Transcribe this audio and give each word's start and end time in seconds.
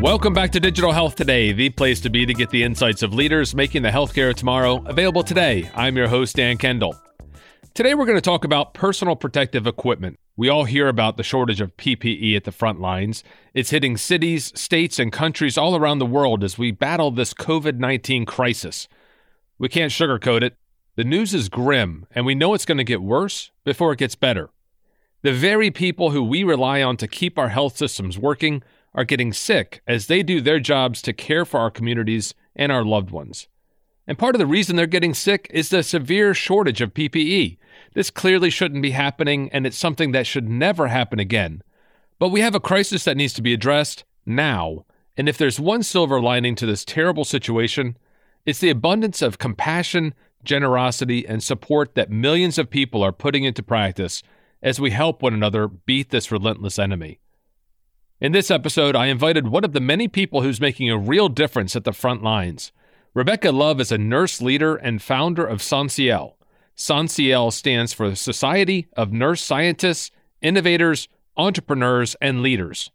Welcome 0.00 0.34
back 0.34 0.52
to 0.52 0.60
Digital 0.60 0.92
Health 0.92 1.16
Today, 1.16 1.52
the 1.52 1.70
place 1.70 2.02
to 2.02 2.10
be 2.10 2.26
to 2.26 2.34
get 2.34 2.50
the 2.50 2.62
insights 2.62 3.02
of 3.02 3.14
leaders 3.14 3.54
making 3.54 3.80
the 3.80 3.88
healthcare 3.88 4.28
of 4.28 4.36
tomorrow 4.36 4.84
available 4.84 5.22
today. 5.22 5.70
I'm 5.74 5.96
your 5.96 6.06
host, 6.06 6.36
Dan 6.36 6.58
Kendall. 6.58 6.94
Today, 7.72 7.94
we're 7.94 8.04
going 8.04 8.18
to 8.18 8.20
talk 8.20 8.44
about 8.44 8.74
personal 8.74 9.16
protective 9.16 9.66
equipment. 9.66 10.18
We 10.36 10.50
all 10.50 10.64
hear 10.64 10.88
about 10.88 11.16
the 11.16 11.22
shortage 11.22 11.62
of 11.62 11.78
PPE 11.78 12.36
at 12.36 12.44
the 12.44 12.52
front 12.52 12.78
lines. 12.78 13.24
It's 13.54 13.70
hitting 13.70 13.96
cities, 13.96 14.52
states, 14.54 14.98
and 14.98 15.10
countries 15.10 15.56
all 15.56 15.74
around 15.74 15.98
the 15.98 16.04
world 16.04 16.44
as 16.44 16.58
we 16.58 16.72
battle 16.72 17.10
this 17.10 17.32
COVID 17.32 17.78
19 17.78 18.26
crisis. 18.26 18.88
We 19.58 19.70
can't 19.70 19.90
sugarcoat 19.90 20.42
it. 20.42 20.56
The 20.96 21.04
news 21.04 21.32
is 21.32 21.48
grim, 21.48 22.06
and 22.10 22.26
we 22.26 22.34
know 22.34 22.52
it's 22.52 22.66
going 22.66 22.78
to 22.78 22.84
get 22.84 23.00
worse 23.00 23.50
before 23.64 23.92
it 23.92 23.98
gets 23.98 24.14
better. 24.14 24.50
The 25.22 25.32
very 25.32 25.70
people 25.70 26.10
who 26.10 26.22
we 26.22 26.44
rely 26.44 26.82
on 26.82 26.98
to 26.98 27.08
keep 27.08 27.38
our 27.38 27.48
health 27.48 27.78
systems 27.78 28.18
working 28.18 28.62
are 28.96 29.04
getting 29.04 29.32
sick 29.32 29.82
as 29.86 30.06
they 30.06 30.22
do 30.22 30.40
their 30.40 30.58
jobs 30.58 31.00
to 31.02 31.12
care 31.12 31.44
for 31.44 31.60
our 31.60 31.70
communities 31.70 32.34
and 32.56 32.72
our 32.72 32.84
loved 32.84 33.10
ones. 33.10 33.46
And 34.06 34.18
part 34.18 34.34
of 34.34 34.38
the 34.38 34.46
reason 34.46 34.74
they're 34.74 34.86
getting 34.86 35.14
sick 35.14 35.48
is 35.50 35.68
the 35.68 35.82
severe 35.82 36.32
shortage 36.32 36.80
of 36.80 36.94
PPE. 36.94 37.58
This 37.94 38.10
clearly 38.10 38.50
shouldn't 38.50 38.82
be 38.82 38.92
happening, 38.92 39.50
and 39.52 39.66
it's 39.66 39.76
something 39.76 40.12
that 40.12 40.26
should 40.26 40.48
never 40.48 40.88
happen 40.88 41.18
again. 41.18 41.62
But 42.18 42.30
we 42.30 42.40
have 42.40 42.54
a 42.54 42.60
crisis 42.60 43.04
that 43.04 43.16
needs 43.16 43.34
to 43.34 43.42
be 43.42 43.52
addressed 43.52 44.04
now. 44.24 44.86
And 45.16 45.28
if 45.28 45.36
there's 45.36 45.60
one 45.60 45.82
silver 45.82 46.20
lining 46.20 46.54
to 46.56 46.66
this 46.66 46.84
terrible 46.84 47.24
situation, 47.24 47.96
it's 48.46 48.60
the 48.60 48.70
abundance 48.70 49.22
of 49.22 49.38
compassion, 49.38 50.14
generosity, 50.44 51.26
and 51.26 51.42
support 51.42 51.94
that 51.94 52.10
millions 52.10 52.58
of 52.58 52.70
people 52.70 53.02
are 53.02 53.12
putting 53.12 53.44
into 53.44 53.62
practice 53.62 54.22
as 54.62 54.80
we 54.80 54.90
help 54.92 55.20
one 55.20 55.34
another 55.34 55.68
beat 55.68 56.10
this 56.10 56.30
relentless 56.32 56.78
enemy. 56.78 57.18
In 58.18 58.32
this 58.32 58.50
episode, 58.50 58.96
I 58.96 59.06
invited 59.08 59.48
one 59.48 59.62
of 59.62 59.74
the 59.74 59.80
many 59.80 60.08
people 60.08 60.40
who's 60.40 60.58
making 60.58 60.88
a 60.88 60.96
real 60.96 61.28
difference 61.28 61.76
at 61.76 61.84
the 61.84 61.92
front 61.92 62.22
lines. 62.22 62.72
Rebecca 63.12 63.52
Love 63.52 63.78
is 63.78 63.92
a 63.92 63.98
nurse 63.98 64.40
leader 64.40 64.74
and 64.74 65.02
founder 65.02 65.44
of 65.44 65.60
SONSIEL. 65.60 66.38
SONSIEL 66.74 67.50
stands 67.50 67.92
for 67.92 68.08
the 68.08 68.16
Society 68.16 68.88
of 68.96 69.12
Nurse 69.12 69.42
Scientists, 69.42 70.10
Innovators, 70.40 71.08
Entrepreneurs, 71.36 72.16
and 72.22 72.40
Leaders. 72.40 72.90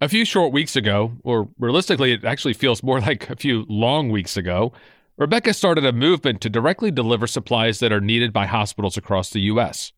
A 0.00 0.08
few 0.08 0.24
short 0.24 0.52
weeks 0.52 0.76
ago, 0.76 1.16
or 1.24 1.48
realistically, 1.58 2.12
it 2.12 2.24
actually 2.24 2.54
feels 2.54 2.80
more 2.80 3.00
like 3.08 3.28
a 3.28 3.36
few 3.36 3.66
long 3.68 4.08
weeks 4.08 4.36
ago, 4.36 4.72
Rebecca 5.16 5.52
started 5.52 5.84
a 5.84 5.92
movement 5.92 6.40
to 6.42 6.48
directly 6.48 6.92
deliver 6.92 7.26
supplies 7.26 7.80
that 7.80 7.92
are 7.92 8.00
needed 8.00 8.32
by 8.32 8.46
hospitals 8.46 8.96
across 8.96 9.30
the 9.30 9.40
U.S. 9.40 9.92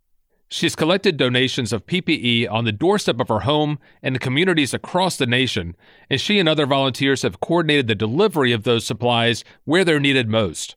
She's 0.49 0.77
collected 0.77 1.17
donations 1.17 1.73
of 1.73 1.87
PPE 1.87 2.49
on 2.51 2.65
the 2.65 2.73
doorstep 2.73 3.19
of 3.19 3.29
her 3.29 3.41
home 3.41 3.79
and 4.01 4.15
in 4.15 4.21
communities 4.21 4.73
across 4.73 5.17
the 5.17 5.27
nation, 5.27 5.77
and 6.09 6.21
she 6.21 6.39
and 6.39 6.49
other 6.49 6.67
volunteers 6.67 7.23
have 7.23 7.41
coordinated 7.41 7.89
the 7.89 7.97
delivery 7.97 8.53
of 8.53 8.63
those 8.63 8.87
supplies 8.87 9.43
where 9.65 9.85
they're 9.85 9.99
needed 9.99 10.29
most. 10.29 10.77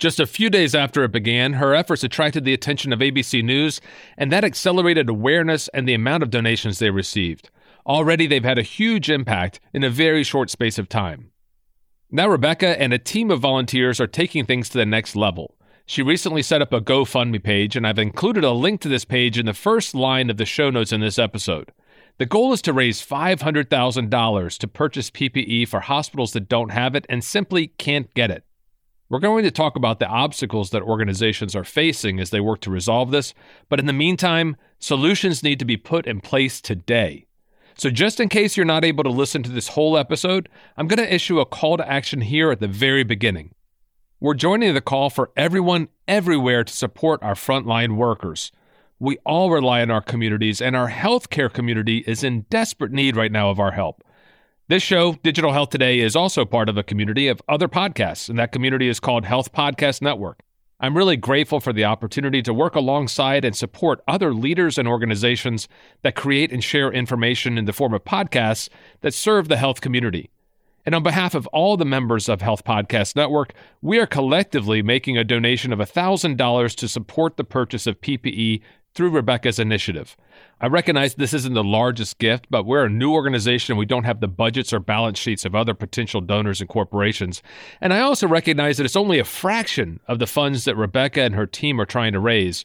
Just 0.00 0.18
a 0.20 0.26
few 0.26 0.50
days 0.50 0.74
after 0.74 1.04
it 1.04 1.12
began, 1.12 1.54
her 1.54 1.74
efforts 1.74 2.04
attracted 2.04 2.44
the 2.44 2.54
attention 2.54 2.92
of 2.92 3.00
ABC 3.00 3.42
News, 3.42 3.80
and 4.16 4.32
that 4.32 4.44
accelerated 4.44 5.08
awareness 5.08 5.68
and 5.68 5.88
the 5.88 5.94
amount 5.94 6.22
of 6.22 6.30
donations 6.30 6.78
they 6.78 6.90
received. 6.90 7.50
Already, 7.86 8.26
they've 8.26 8.44
had 8.44 8.58
a 8.58 8.62
huge 8.62 9.10
impact 9.10 9.60
in 9.72 9.82
a 9.82 9.90
very 9.90 10.22
short 10.22 10.50
space 10.50 10.78
of 10.78 10.88
time. 10.88 11.30
Now, 12.10 12.28
Rebecca 12.28 12.80
and 12.80 12.92
a 12.92 12.98
team 12.98 13.30
of 13.30 13.40
volunteers 13.40 14.00
are 14.00 14.06
taking 14.06 14.44
things 14.44 14.68
to 14.70 14.78
the 14.78 14.86
next 14.86 15.14
level. 15.16 15.57
She 15.90 16.02
recently 16.02 16.42
set 16.42 16.60
up 16.60 16.74
a 16.74 16.82
GoFundMe 16.82 17.42
page, 17.42 17.74
and 17.74 17.86
I've 17.86 17.98
included 17.98 18.44
a 18.44 18.52
link 18.52 18.82
to 18.82 18.90
this 18.90 19.06
page 19.06 19.38
in 19.38 19.46
the 19.46 19.54
first 19.54 19.94
line 19.94 20.28
of 20.28 20.36
the 20.36 20.44
show 20.44 20.68
notes 20.68 20.92
in 20.92 21.00
this 21.00 21.18
episode. 21.18 21.72
The 22.18 22.26
goal 22.26 22.52
is 22.52 22.60
to 22.62 22.74
raise 22.74 23.00
$500,000 23.00 24.58
to 24.58 24.68
purchase 24.68 25.10
PPE 25.10 25.66
for 25.66 25.80
hospitals 25.80 26.34
that 26.34 26.46
don't 26.46 26.72
have 26.72 26.94
it 26.94 27.06
and 27.08 27.24
simply 27.24 27.68
can't 27.68 28.12
get 28.12 28.30
it. 28.30 28.44
We're 29.08 29.18
going 29.18 29.44
to 29.44 29.50
talk 29.50 29.76
about 29.76 29.98
the 29.98 30.06
obstacles 30.06 30.68
that 30.70 30.82
organizations 30.82 31.56
are 31.56 31.64
facing 31.64 32.20
as 32.20 32.28
they 32.28 32.40
work 32.40 32.60
to 32.60 32.70
resolve 32.70 33.10
this, 33.10 33.32
but 33.70 33.80
in 33.80 33.86
the 33.86 33.94
meantime, 33.94 34.58
solutions 34.78 35.42
need 35.42 35.58
to 35.58 35.64
be 35.64 35.78
put 35.78 36.06
in 36.06 36.20
place 36.20 36.60
today. 36.60 37.24
So, 37.78 37.88
just 37.88 38.20
in 38.20 38.28
case 38.28 38.58
you're 38.58 38.66
not 38.66 38.84
able 38.84 39.04
to 39.04 39.10
listen 39.10 39.42
to 39.42 39.50
this 39.50 39.68
whole 39.68 39.96
episode, 39.96 40.50
I'm 40.76 40.86
going 40.86 40.98
to 40.98 41.14
issue 41.14 41.40
a 41.40 41.46
call 41.46 41.78
to 41.78 41.90
action 41.90 42.20
here 42.20 42.50
at 42.50 42.60
the 42.60 42.68
very 42.68 43.04
beginning. 43.04 43.54
We're 44.20 44.34
joining 44.34 44.74
the 44.74 44.80
call 44.80 45.10
for 45.10 45.30
everyone 45.36 45.86
everywhere 46.08 46.64
to 46.64 46.72
support 46.72 47.22
our 47.22 47.34
frontline 47.34 47.94
workers. 47.94 48.50
We 48.98 49.18
all 49.18 49.52
rely 49.52 49.80
on 49.80 49.92
our 49.92 50.00
communities, 50.00 50.60
and 50.60 50.74
our 50.74 50.90
healthcare 50.90 51.52
community 51.52 51.98
is 51.98 52.24
in 52.24 52.40
desperate 52.50 52.90
need 52.90 53.14
right 53.14 53.30
now 53.30 53.48
of 53.48 53.60
our 53.60 53.70
help. 53.70 54.02
This 54.66 54.82
show, 54.82 55.12
Digital 55.22 55.52
Health 55.52 55.70
Today, 55.70 56.00
is 56.00 56.16
also 56.16 56.44
part 56.44 56.68
of 56.68 56.76
a 56.76 56.82
community 56.82 57.28
of 57.28 57.40
other 57.48 57.68
podcasts, 57.68 58.28
and 58.28 58.36
that 58.40 58.50
community 58.50 58.88
is 58.88 58.98
called 58.98 59.24
Health 59.24 59.52
Podcast 59.52 60.02
Network. 60.02 60.40
I'm 60.80 60.96
really 60.96 61.16
grateful 61.16 61.60
for 61.60 61.72
the 61.72 61.84
opportunity 61.84 62.42
to 62.42 62.52
work 62.52 62.74
alongside 62.74 63.44
and 63.44 63.54
support 63.54 64.02
other 64.08 64.34
leaders 64.34 64.78
and 64.78 64.88
organizations 64.88 65.68
that 66.02 66.16
create 66.16 66.50
and 66.50 66.64
share 66.64 66.90
information 66.90 67.56
in 67.56 67.66
the 67.66 67.72
form 67.72 67.94
of 67.94 68.02
podcasts 68.02 68.68
that 69.02 69.14
serve 69.14 69.46
the 69.46 69.58
health 69.58 69.80
community. 69.80 70.28
And 70.88 70.94
on 70.94 71.02
behalf 71.02 71.34
of 71.34 71.46
all 71.48 71.76
the 71.76 71.84
members 71.84 72.30
of 72.30 72.40
Health 72.40 72.64
Podcast 72.64 73.14
Network, 73.14 73.52
we 73.82 73.98
are 73.98 74.06
collectively 74.06 74.80
making 74.80 75.18
a 75.18 75.22
donation 75.22 75.70
of 75.70 75.80
$1,000 75.80 76.74
to 76.76 76.88
support 76.88 77.36
the 77.36 77.44
purchase 77.44 77.86
of 77.86 78.00
PPE 78.00 78.62
through 78.94 79.10
Rebecca's 79.10 79.58
initiative. 79.58 80.16
I 80.62 80.68
recognize 80.68 81.14
this 81.14 81.34
isn't 81.34 81.52
the 81.52 81.62
largest 81.62 82.18
gift, 82.18 82.46
but 82.48 82.64
we're 82.64 82.86
a 82.86 82.88
new 82.88 83.12
organization 83.12 83.76
we 83.76 83.84
don't 83.84 84.04
have 84.04 84.20
the 84.20 84.28
budgets 84.28 84.72
or 84.72 84.80
balance 84.80 85.18
sheets 85.18 85.44
of 85.44 85.54
other 85.54 85.74
potential 85.74 86.22
donors 86.22 86.62
and 86.62 86.70
corporations. 86.70 87.42
And 87.82 87.92
I 87.92 88.00
also 88.00 88.26
recognize 88.26 88.78
that 88.78 88.84
it's 88.84 88.96
only 88.96 89.18
a 89.18 89.24
fraction 89.24 90.00
of 90.08 90.20
the 90.20 90.26
funds 90.26 90.64
that 90.64 90.74
Rebecca 90.74 91.20
and 91.20 91.34
her 91.34 91.46
team 91.46 91.78
are 91.82 91.84
trying 91.84 92.14
to 92.14 92.18
raise. 92.18 92.64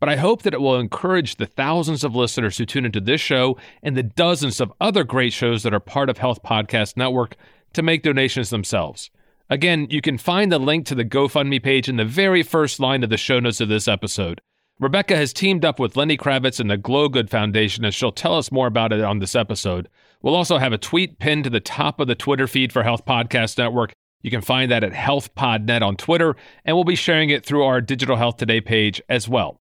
But 0.00 0.08
I 0.08 0.16
hope 0.16 0.42
that 0.42 0.54
it 0.54 0.60
will 0.62 0.78
encourage 0.78 1.36
the 1.36 1.44
thousands 1.44 2.02
of 2.02 2.14
listeners 2.14 2.56
who 2.56 2.64
tune 2.64 2.86
into 2.86 3.00
this 3.00 3.20
show 3.20 3.58
and 3.82 3.94
the 3.94 4.02
dozens 4.02 4.58
of 4.58 4.72
other 4.80 5.04
great 5.04 5.34
shows 5.34 5.64
that 5.64 5.74
are 5.74 5.80
part 5.80 6.08
of 6.08 6.16
Health 6.16 6.42
Podcast 6.42 6.96
Network 6.96 7.36
to 7.72 7.82
make 7.82 8.02
donations 8.02 8.50
themselves. 8.50 9.10
Again, 9.50 9.86
you 9.90 10.00
can 10.00 10.18
find 10.18 10.52
the 10.52 10.58
link 10.58 10.84
to 10.86 10.94
the 10.94 11.04
GoFundMe 11.04 11.62
page 11.62 11.88
in 11.88 11.96
the 11.96 12.04
very 12.04 12.42
first 12.42 12.80
line 12.80 13.02
of 13.02 13.10
the 13.10 13.16
show 13.16 13.40
notes 13.40 13.60
of 13.60 13.68
this 13.68 13.88
episode. 13.88 14.40
Rebecca 14.78 15.16
has 15.16 15.32
teamed 15.32 15.64
up 15.64 15.80
with 15.80 15.96
Lenny 15.96 16.16
Kravitz 16.16 16.60
and 16.60 16.70
the 16.70 16.76
Glo 16.76 17.08
Good 17.08 17.30
Foundation, 17.30 17.84
and 17.84 17.92
she'll 17.92 18.12
tell 18.12 18.36
us 18.36 18.52
more 18.52 18.66
about 18.66 18.92
it 18.92 19.00
on 19.00 19.18
this 19.18 19.34
episode. 19.34 19.88
We'll 20.22 20.36
also 20.36 20.58
have 20.58 20.72
a 20.72 20.78
tweet 20.78 21.18
pinned 21.18 21.44
to 21.44 21.50
the 21.50 21.60
top 21.60 21.98
of 21.98 22.06
the 22.06 22.14
Twitter 22.14 22.46
feed 22.46 22.72
for 22.72 22.82
Health 22.82 23.04
Podcast 23.04 23.58
Network. 23.58 23.92
You 24.20 24.30
can 24.30 24.40
find 24.40 24.70
that 24.70 24.84
at 24.84 24.92
HealthPodNet 24.92 25.82
on 25.82 25.96
Twitter, 25.96 26.36
and 26.64 26.76
we'll 26.76 26.84
be 26.84 26.94
sharing 26.94 27.30
it 27.30 27.44
through 27.44 27.64
our 27.64 27.80
Digital 27.80 28.16
Health 28.16 28.36
Today 28.36 28.60
page 28.60 29.00
as 29.08 29.28
well. 29.28 29.56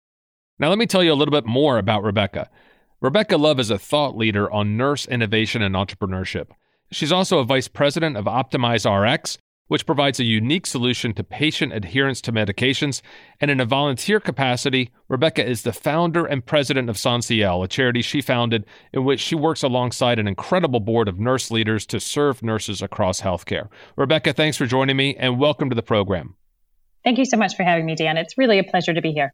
Now, 0.57 0.69
let 0.69 0.77
me 0.77 0.85
tell 0.85 1.03
you 1.03 1.13
a 1.13 1.15
little 1.15 1.31
bit 1.31 1.45
more 1.45 1.77
about 1.77 2.03
Rebecca. 2.03 2.49
Rebecca 3.01 3.37
Love 3.37 3.59
is 3.59 3.69
a 3.69 3.77
thought 3.77 4.17
leader 4.17 4.51
on 4.51 4.77
nurse 4.77 5.05
innovation 5.05 5.61
and 5.61 5.75
entrepreneurship. 5.75 6.47
She's 6.91 7.11
also 7.11 7.39
a 7.39 7.45
vice 7.45 7.67
president 7.67 8.15
of 8.17 8.25
OptimizeRx, 8.25 9.37
which 9.67 9.85
provides 9.85 10.19
a 10.19 10.23
unique 10.23 10.67
solution 10.67 11.13
to 11.15 11.23
patient 11.23 11.73
adherence 11.73 12.21
to 12.21 12.31
medications. 12.31 13.01
And 13.41 13.49
in 13.49 13.59
a 13.59 13.65
volunteer 13.65 14.19
capacity, 14.19 14.91
Rebecca 15.07 15.45
is 15.45 15.63
the 15.63 15.73
founder 15.73 16.25
and 16.25 16.45
president 16.45 16.89
of 16.89 16.97
SONSIEL, 16.97 17.63
a 17.63 17.67
charity 17.67 18.01
she 18.01 18.21
founded 18.21 18.65
in 18.93 19.03
which 19.03 19.19
she 19.19 19.35
works 19.35 19.63
alongside 19.63 20.19
an 20.19 20.27
incredible 20.27 20.79
board 20.79 21.07
of 21.07 21.19
nurse 21.19 21.49
leaders 21.49 21.85
to 21.87 21.99
serve 21.99 22.43
nurses 22.43 22.81
across 22.81 23.21
healthcare. 23.21 23.69
Rebecca, 23.95 24.33
thanks 24.33 24.57
for 24.57 24.67
joining 24.67 24.97
me 24.97 25.15
and 25.15 25.39
welcome 25.39 25.69
to 25.69 25.75
the 25.75 25.83
program. 25.83 26.35
Thank 27.03 27.17
you 27.17 27.25
so 27.25 27.37
much 27.37 27.55
for 27.55 27.63
having 27.63 27.85
me, 27.85 27.95
Dan. 27.95 28.17
It's 28.17 28.37
really 28.37 28.59
a 28.59 28.63
pleasure 28.63 28.93
to 28.93 29.01
be 29.01 29.11
here. 29.11 29.33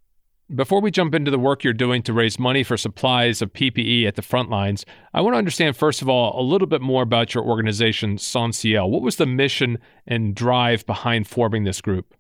Before 0.54 0.82
we 0.82 0.92
jump 0.92 1.16
into 1.16 1.32
the 1.32 1.40
work 1.40 1.64
you're 1.64 1.72
doing 1.72 2.04
to 2.04 2.12
raise 2.12 2.38
money 2.38 2.64
for 2.64 2.76
supplies 2.76 3.42
of 3.42 3.54
PPE 3.54 4.06
at 4.06 4.16
the 4.16 4.22
front 4.22 4.50
lines, 4.50 4.86
I 5.14 5.22
want 5.22 5.34
to 5.34 5.38
understand, 5.38 5.78
first 5.78 6.02
of 6.02 6.10
all, 6.10 6.38
a 6.38 6.44
little 6.44 6.68
bit 6.68 6.82
more 6.82 7.04
about 7.04 7.34
your 7.34 7.46
organization, 7.46 8.18
SONSIEL. 8.18 8.90
What 8.90 9.02
was 9.02 9.16
the 9.16 9.26
mission 9.26 9.78
and 10.06 10.36
drive 10.36 10.86
behind 10.86 11.28
forming 11.28 11.64
this 11.64 11.80
group? 11.80 12.14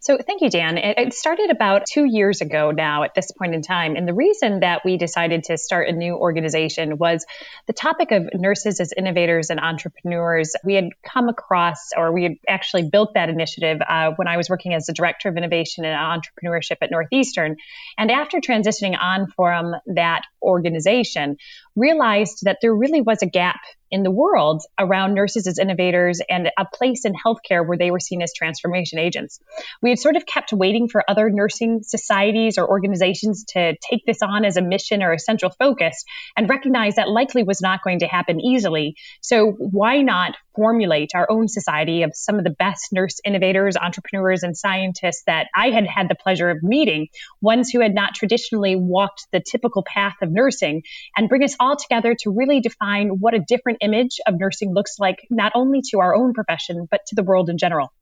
So, 0.00 0.18
thank 0.18 0.42
you, 0.42 0.50
Dan. 0.50 0.78
It, 0.78 1.14
started 1.14 1.50
about 1.50 1.86
two 1.90 2.04
years 2.04 2.40
ago 2.40 2.70
now 2.70 3.02
at 3.02 3.14
this 3.14 3.32
point 3.32 3.54
in 3.54 3.62
time. 3.62 3.96
And 3.96 4.06
the 4.06 4.14
reason 4.14 4.60
that 4.60 4.82
we 4.84 4.98
decided 4.98 5.44
to 5.44 5.56
start 5.56 5.88
a 5.88 5.92
new 5.92 6.14
organization 6.14 6.98
was 6.98 7.24
the 7.66 7.72
topic 7.72 8.12
of 8.12 8.28
nurses 8.34 8.78
as 8.78 8.92
innovators 8.96 9.50
and 9.50 9.58
entrepreneurs. 9.58 10.54
We 10.62 10.74
had 10.74 10.90
come 11.02 11.28
across, 11.28 11.90
or 11.96 12.12
we 12.12 12.22
had 12.24 12.34
actually 12.46 12.88
built 12.90 13.14
that 13.14 13.30
initiative 13.30 13.80
uh, 13.80 14.12
when 14.16 14.28
I 14.28 14.36
was 14.36 14.50
working 14.50 14.74
as 14.74 14.86
the 14.86 14.92
director 14.92 15.28
of 15.28 15.36
innovation 15.36 15.84
and 15.84 15.96
entrepreneurship 15.96 16.76
at 16.82 16.90
Northeastern. 16.90 17.56
And 17.98 18.10
after 18.10 18.38
transitioning 18.38 18.96
on 19.00 19.28
from 19.34 19.74
that 19.86 20.22
organization, 20.42 21.38
realized 21.74 22.44
that 22.44 22.58
there 22.62 22.74
really 22.74 23.00
was 23.00 23.22
a 23.22 23.26
gap 23.26 23.60
in 23.90 24.02
the 24.02 24.10
world 24.10 24.62
around 24.78 25.14
nurses 25.14 25.46
as 25.46 25.58
innovators 25.58 26.20
and 26.28 26.50
a 26.58 26.64
place 26.74 27.04
in 27.04 27.12
healthcare 27.14 27.66
where 27.66 27.78
they 27.78 27.90
were 27.90 28.00
seen 28.00 28.22
as 28.22 28.32
transformation 28.34 28.98
agents. 28.98 29.40
We 29.82 29.90
had 29.90 29.98
sort 29.98 30.16
of 30.16 30.26
kept 30.26 30.52
waiting 30.52 30.88
for 30.88 31.04
other 31.08 31.30
nursing 31.30 31.82
societies 31.82 32.58
or 32.58 32.68
organizations 32.68 33.44
to 33.50 33.76
take 33.88 34.04
this 34.06 34.22
on 34.22 34.44
as 34.44 34.56
a 34.56 34.62
mission 34.62 35.02
or 35.02 35.12
a 35.12 35.18
central 35.18 35.50
focus 35.50 36.04
and 36.36 36.48
recognize 36.48 36.96
that 36.96 37.08
likely 37.08 37.42
was 37.42 37.60
not 37.60 37.82
going 37.82 38.00
to 38.00 38.06
happen 38.06 38.40
easily. 38.40 38.96
So 39.20 39.52
why 39.52 40.02
not 40.02 40.36
formulate 40.56 41.10
our 41.14 41.30
own 41.30 41.46
society 41.46 42.02
of 42.02 42.12
some 42.14 42.38
of 42.38 42.44
the 42.44 42.50
best 42.50 42.92
nurse 42.92 43.20
innovators, 43.24 43.76
entrepreneurs, 43.76 44.42
and 44.42 44.56
scientists 44.56 45.22
that 45.26 45.46
I 45.54 45.70
had 45.70 45.86
had 45.86 46.08
the 46.08 46.14
pleasure 46.14 46.50
of 46.50 46.62
meeting, 46.62 47.08
ones 47.40 47.70
who 47.70 47.80
had 47.80 47.94
not 47.94 48.14
traditionally 48.14 48.74
walked 48.74 49.26
the 49.32 49.40
typical 49.40 49.84
path 49.86 50.14
of 50.22 50.32
nursing, 50.32 50.82
and 51.16 51.28
bring 51.28 51.44
us 51.44 51.54
all 51.60 51.76
together 51.76 52.16
to 52.20 52.30
really 52.30 52.60
define 52.60 53.08
what 53.20 53.34
a 53.34 53.40
different 53.46 53.78
image 53.82 54.18
of 54.26 54.34
nursing 54.38 54.72
looks 54.72 54.98
like, 54.98 55.18
not 55.30 55.52
only 55.54 55.82
to 55.90 56.00
our 56.00 56.14
own 56.14 56.32
profession, 56.32 56.88
but 56.90 57.00
to 57.06 57.14
the 57.14 57.22
world 57.22 57.50
in 57.50 57.58
general. 57.58 57.92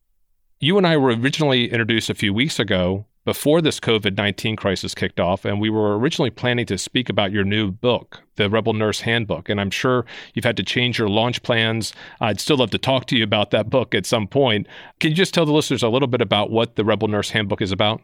You 0.61 0.79
and 0.79 0.87
I 0.87 0.97
were 0.97 1.11
originally 1.11 1.71
introduced 1.71 2.09
a 2.09 2.15
few 2.15 2.33
weeks 2.33 2.59
ago 2.59 3.07
before 3.25 3.61
this 3.61 3.81
COVID 3.81 4.17
19 4.17 4.56
crisis 4.56 4.94
kicked 4.94 5.21
off, 5.21 5.44
and 5.44 5.61
we 5.61 5.71
were 5.71 5.99
originally 5.99 6.31
planning 6.31 6.67
to 6.67 6.79
speak 6.79 7.09
about 7.09 7.32
your 7.32 7.44
new 7.44 7.71
book, 7.71 8.23
The 8.37 8.50
Rebel 8.50 8.75
Nurse 8.75 9.00
Handbook. 9.00 9.49
And 9.49 9.61
I'm 9.61 9.71
sure 9.71 10.05
you've 10.35 10.44
had 10.44 10.56
to 10.59 10.62
change 10.62 10.99
your 10.99 11.09
launch 11.09 11.43
plans. 11.43 11.93
I'd 12.21 12.41
still 12.41 12.59
love 12.59 12.71
to 12.71 12.79
talk 12.79 13.06
to 13.06 13.17
you 13.17 13.25
about 13.25 13.50
that 13.53 13.71
book 13.71 13.94
at 13.94 14.06
some 14.06 14.26
point. 14.26 14.67
Can 15.00 15.11
you 15.11 15.17
just 15.17 15.35
tell 15.35 15.47
the 15.47 15.53
listeners 15.53 15.82
a 15.82 15.88
little 15.88 16.09
bit 16.09 16.21
about 16.21 16.50
what 16.50 16.76
the 16.76 16.85
Rebel 16.85 17.09
Nurse 17.09 17.31
Handbook 17.31 17.62
is 17.62 17.73
about? 17.73 18.03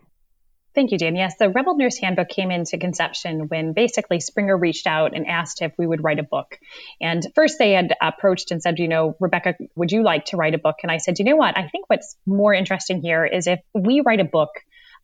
Thank 0.73 0.93
you, 0.93 0.99
Dan. 0.99 1.17
Yes, 1.17 1.35
the 1.37 1.49
Rebel 1.49 1.77
Nurse 1.77 1.99
Handbook 1.99 2.29
came 2.29 2.53
into 2.53 2.79
conception 2.79 3.49
when 3.49 3.73
basically 3.73 4.21
Springer 4.21 4.57
reached 4.57 4.87
out 4.87 5.17
and 5.17 5.27
asked 5.27 5.63
if 5.63 5.73
we 5.77 5.85
would 5.85 6.05
write 6.05 6.21
a 6.21 6.23
book. 6.23 6.59
And 7.01 7.27
first 7.35 7.59
they 7.59 7.73
had 7.73 7.93
approached 8.01 8.53
and 8.53 8.63
said, 8.63 8.79
you 8.79 8.87
know, 8.87 9.17
Rebecca, 9.19 9.57
would 9.75 9.91
you 9.91 10.05
like 10.05 10.27
to 10.27 10.37
write 10.37 10.55
a 10.55 10.59
book? 10.59 10.77
And 10.85 10.93
I 10.93 10.99
said, 10.99 11.19
you 11.19 11.25
know 11.25 11.35
what? 11.35 11.59
I 11.59 11.67
think 11.69 11.87
what's 11.89 12.17
more 12.25 12.55
interesting 12.55 13.03
here 13.03 13.27
is 13.27 13.49
if 13.49 13.59
we 13.75 14.01
write 14.01 14.21
a 14.21 14.25
book 14.25 14.51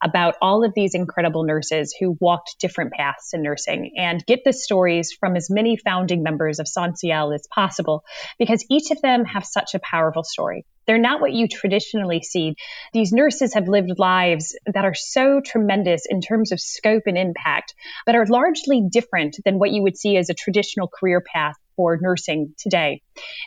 about 0.03 0.35
all 0.41 0.63
of 0.63 0.73
these 0.75 0.93
incredible 0.93 1.43
nurses 1.43 1.95
who 1.99 2.17
walked 2.19 2.55
different 2.59 2.93
paths 2.93 3.33
in 3.33 3.41
nursing 3.41 3.93
and 3.97 4.25
get 4.25 4.43
the 4.43 4.53
stories 4.53 5.11
from 5.11 5.35
as 5.35 5.49
many 5.49 5.77
founding 5.77 6.23
members 6.23 6.59
of 6.59 6.67
SONSIEL 6.67 7.33
as 7.33 7.47
possible 7.53 8.03
because 8.37 8.65
each 8.69 8.91
of 8.91 9.01
them 9.01 9.25
have 9.25 9.45
such 9.45 9.73
a 9.73 9.79
powerful 9.79 10.23
story. 10.23 10.65
They're 10.85 10.97
not 10.97 11.19
what 11.19 11.33
you 11.33 11.47
traditionally 11.47 12.21
see. 12.21 12.55
These 12.93 13.11
nurses 13.11 13.53
have 13.55 13.67
lived 13.67 13.91
lives 13.97 14.57
that 14.65 14.85
are 14.85 14.93
so 14.93 15.41
tremendous 15.43 16.03
in 16.09 16.21
terms 16.21 16.53
of 16.53 16.61
scope 16.61 17.03
and 17.07 17.17
impact, 17.17 17.75
but 18.05 18.15
are 18.15 18.25
largely 18.25 18.87
different 18.89 19.37
than 19.43 19.59
what 19.59 19.71
you 19.71 19.83
would 19.83 19.97
see 19.97 20.15
as 20.15 20.29
a 20.29 20.33
traditional 20.33 20.87
career 20.87 21.21
path 21.21 21.55
for 21.75 21.97
nursing 22.01 22.53
today. 22.57 23.01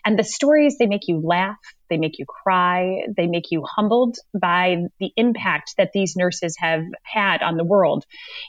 And 0.04 0.18
the 0.18 0.24
stories, 0.24 0.76
they 0.78 0.86
make 0.86 1.08
you 1.08 1.20
laugh, 1.24 1.56
they 1.90 1.98
make 1.98 2.18
you 2.18 2.24
cry, 2.26 3.02
they 3.16 3.26
make 3.26 3.50
you 3.50 3.64
humbled 3.64 4.16
by 4.32 4.84
the 4.98 5.10
impact 5.16 5.74
that 5.76 5.90
these 5.92 6.16
nurses 6.16 6.56
have 6.58 6.84
had 7.02 7.42
on 7.42 7.56
the 7.56 7.64
world. 7.64 8.06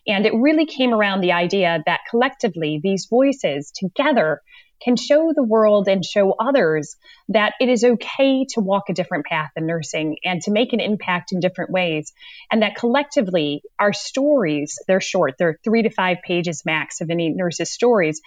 And 0.07 0.25
it 0.25 0.33
really 0.33 0.65
came 0.65 0.93
around 0.93 1.21
the 1.21 1.33
idea 1.33 1.83
that 1.85 2.01
collectively, 2.09 2.79
these 2.81 3.07
voices 3.09 3.71
together 3.71 4.41
can 4.83 4.95
show 4.95 5.31
the 5.33 5.43
world 5.43 5.87
and 5.87 6.03
show 6.03 6.33
others 6.39 6.95
that 7.29 7.53
it 7.59 7.69
is 7.69 7.83
okay 7.83 8.45
to 8.49 8.59
walk 8.59 8.89
a 8.89 8.93
different 8.93 9.25
path 9.25 9.51
in 9.55 9.67
nursing 9.67 10.17
and 10.23 10.41
to 10.41 10.51
make 10.51 10.73
an 10.73 10.79
impact 10.79 11.31
in 11.31 11.39
different 11.39 11.71
ways. 11.71 12.13
And 12.51 12.63
that 12.63 12.75
collectively, 12.75 13.61
our 13.79 13.93
stories, 13.93 14.77
they're 14.87 15.01
short, 15.01 15.35
they're 15.37 15.59
three 15.63 15.83
to 15.83 15.89
five 15.89 16.17
pages 16.25 16.63
max 16.65 17.01
of 17.01 17.09
any 17.09 17.29
nurse's 17.29 17.71
stories, 17.71 18.21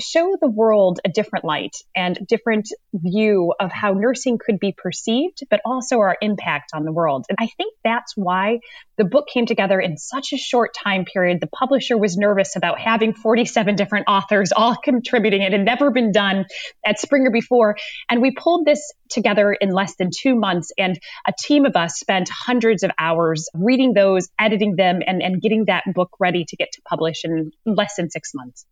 show 0.00 0.36
the 0.40 0.48
world 0.48 1.00
a 1.04 1.08
different 1.08 1.44
light 1.44 1.76
and 1.94 2.18
different 2.26 2.68
view 2.92 3.54
of 3.60 3.70
how 3.72 3.92
nursing 3.92 4.38
could 4.38 4.58
be 4.58 4.74
perceived, 4.76 5.40
but 5.50 5.60
also 5.64 5.98
our 5.98 6.16
impact 6.20 6.70
on 6.74 6.84
the 6.84 6.92
world. 6.92 7.26
And 7.28 7.36
I 7.40 7.48
think 7.56 7.74
that's 7.84 8.16
why 8.16 8.60
the 8.96 9.04
book 9.04 9.28
came 9.32 9.46
together 9.46 9.80
in 9.80 9.96
such 9.96 10.32
a 10.32 10.36
short 10.36 10.74
time 10.74 11.04
period. 11.04 11.40
The 11.40 11.46
publisher 11.46 11.96
was 11.96 12.16
nervous 12.16 12.56
about 12.56 12.78
having 12.78 13.14
47 13.14 13.76
different 13.76 14.06
authors 14.08 14.52
all 14.52 14.76
contributing. 14.84 15.42
It 15.42 15.52
had 15.52 15.64
never 15.64 15.90
been 15.90 16.12
done 16.12 16.46
at 16.84 16.98
Springer 16.98 17.30
before. 17.30 17.76
And 18.10 18.20
we 18.20 18.32
pulled 18.32 18.66
this 18.66 18.92
together 19.10 19.52
in 19.52 19.70
less 19.70 19.96
than 19.96 20.10
two 20.16 20.34
months. 20.34 20.72
And 20.76 20.98
a 21.26 21.32
team 21.38 21.64
of 21.64 21.76
us 21.76 21.94
spent 21.94 22.28
hundreds 22.28 22.82
of 22.82 22.90
hours 22.98 23.48
reading 23.54 23.92
those, 23.94 24.28
editing 24.38 24.76
them, 24.76 25.00
and, 25.06 25.22
and 25.22 25.40
getting 25.40 25.66
that 25.66 25.84
book 25.94 26.10
ready 26.18 26.44
to 26.48 26.56
get 26.56 26.72
to 26.72 26.82
publish 26.82 27.24
in 27.24 27.52
less 27.64 27.94
than 27.96 28.10
six 28.10 28.32
months. 28.34 28.66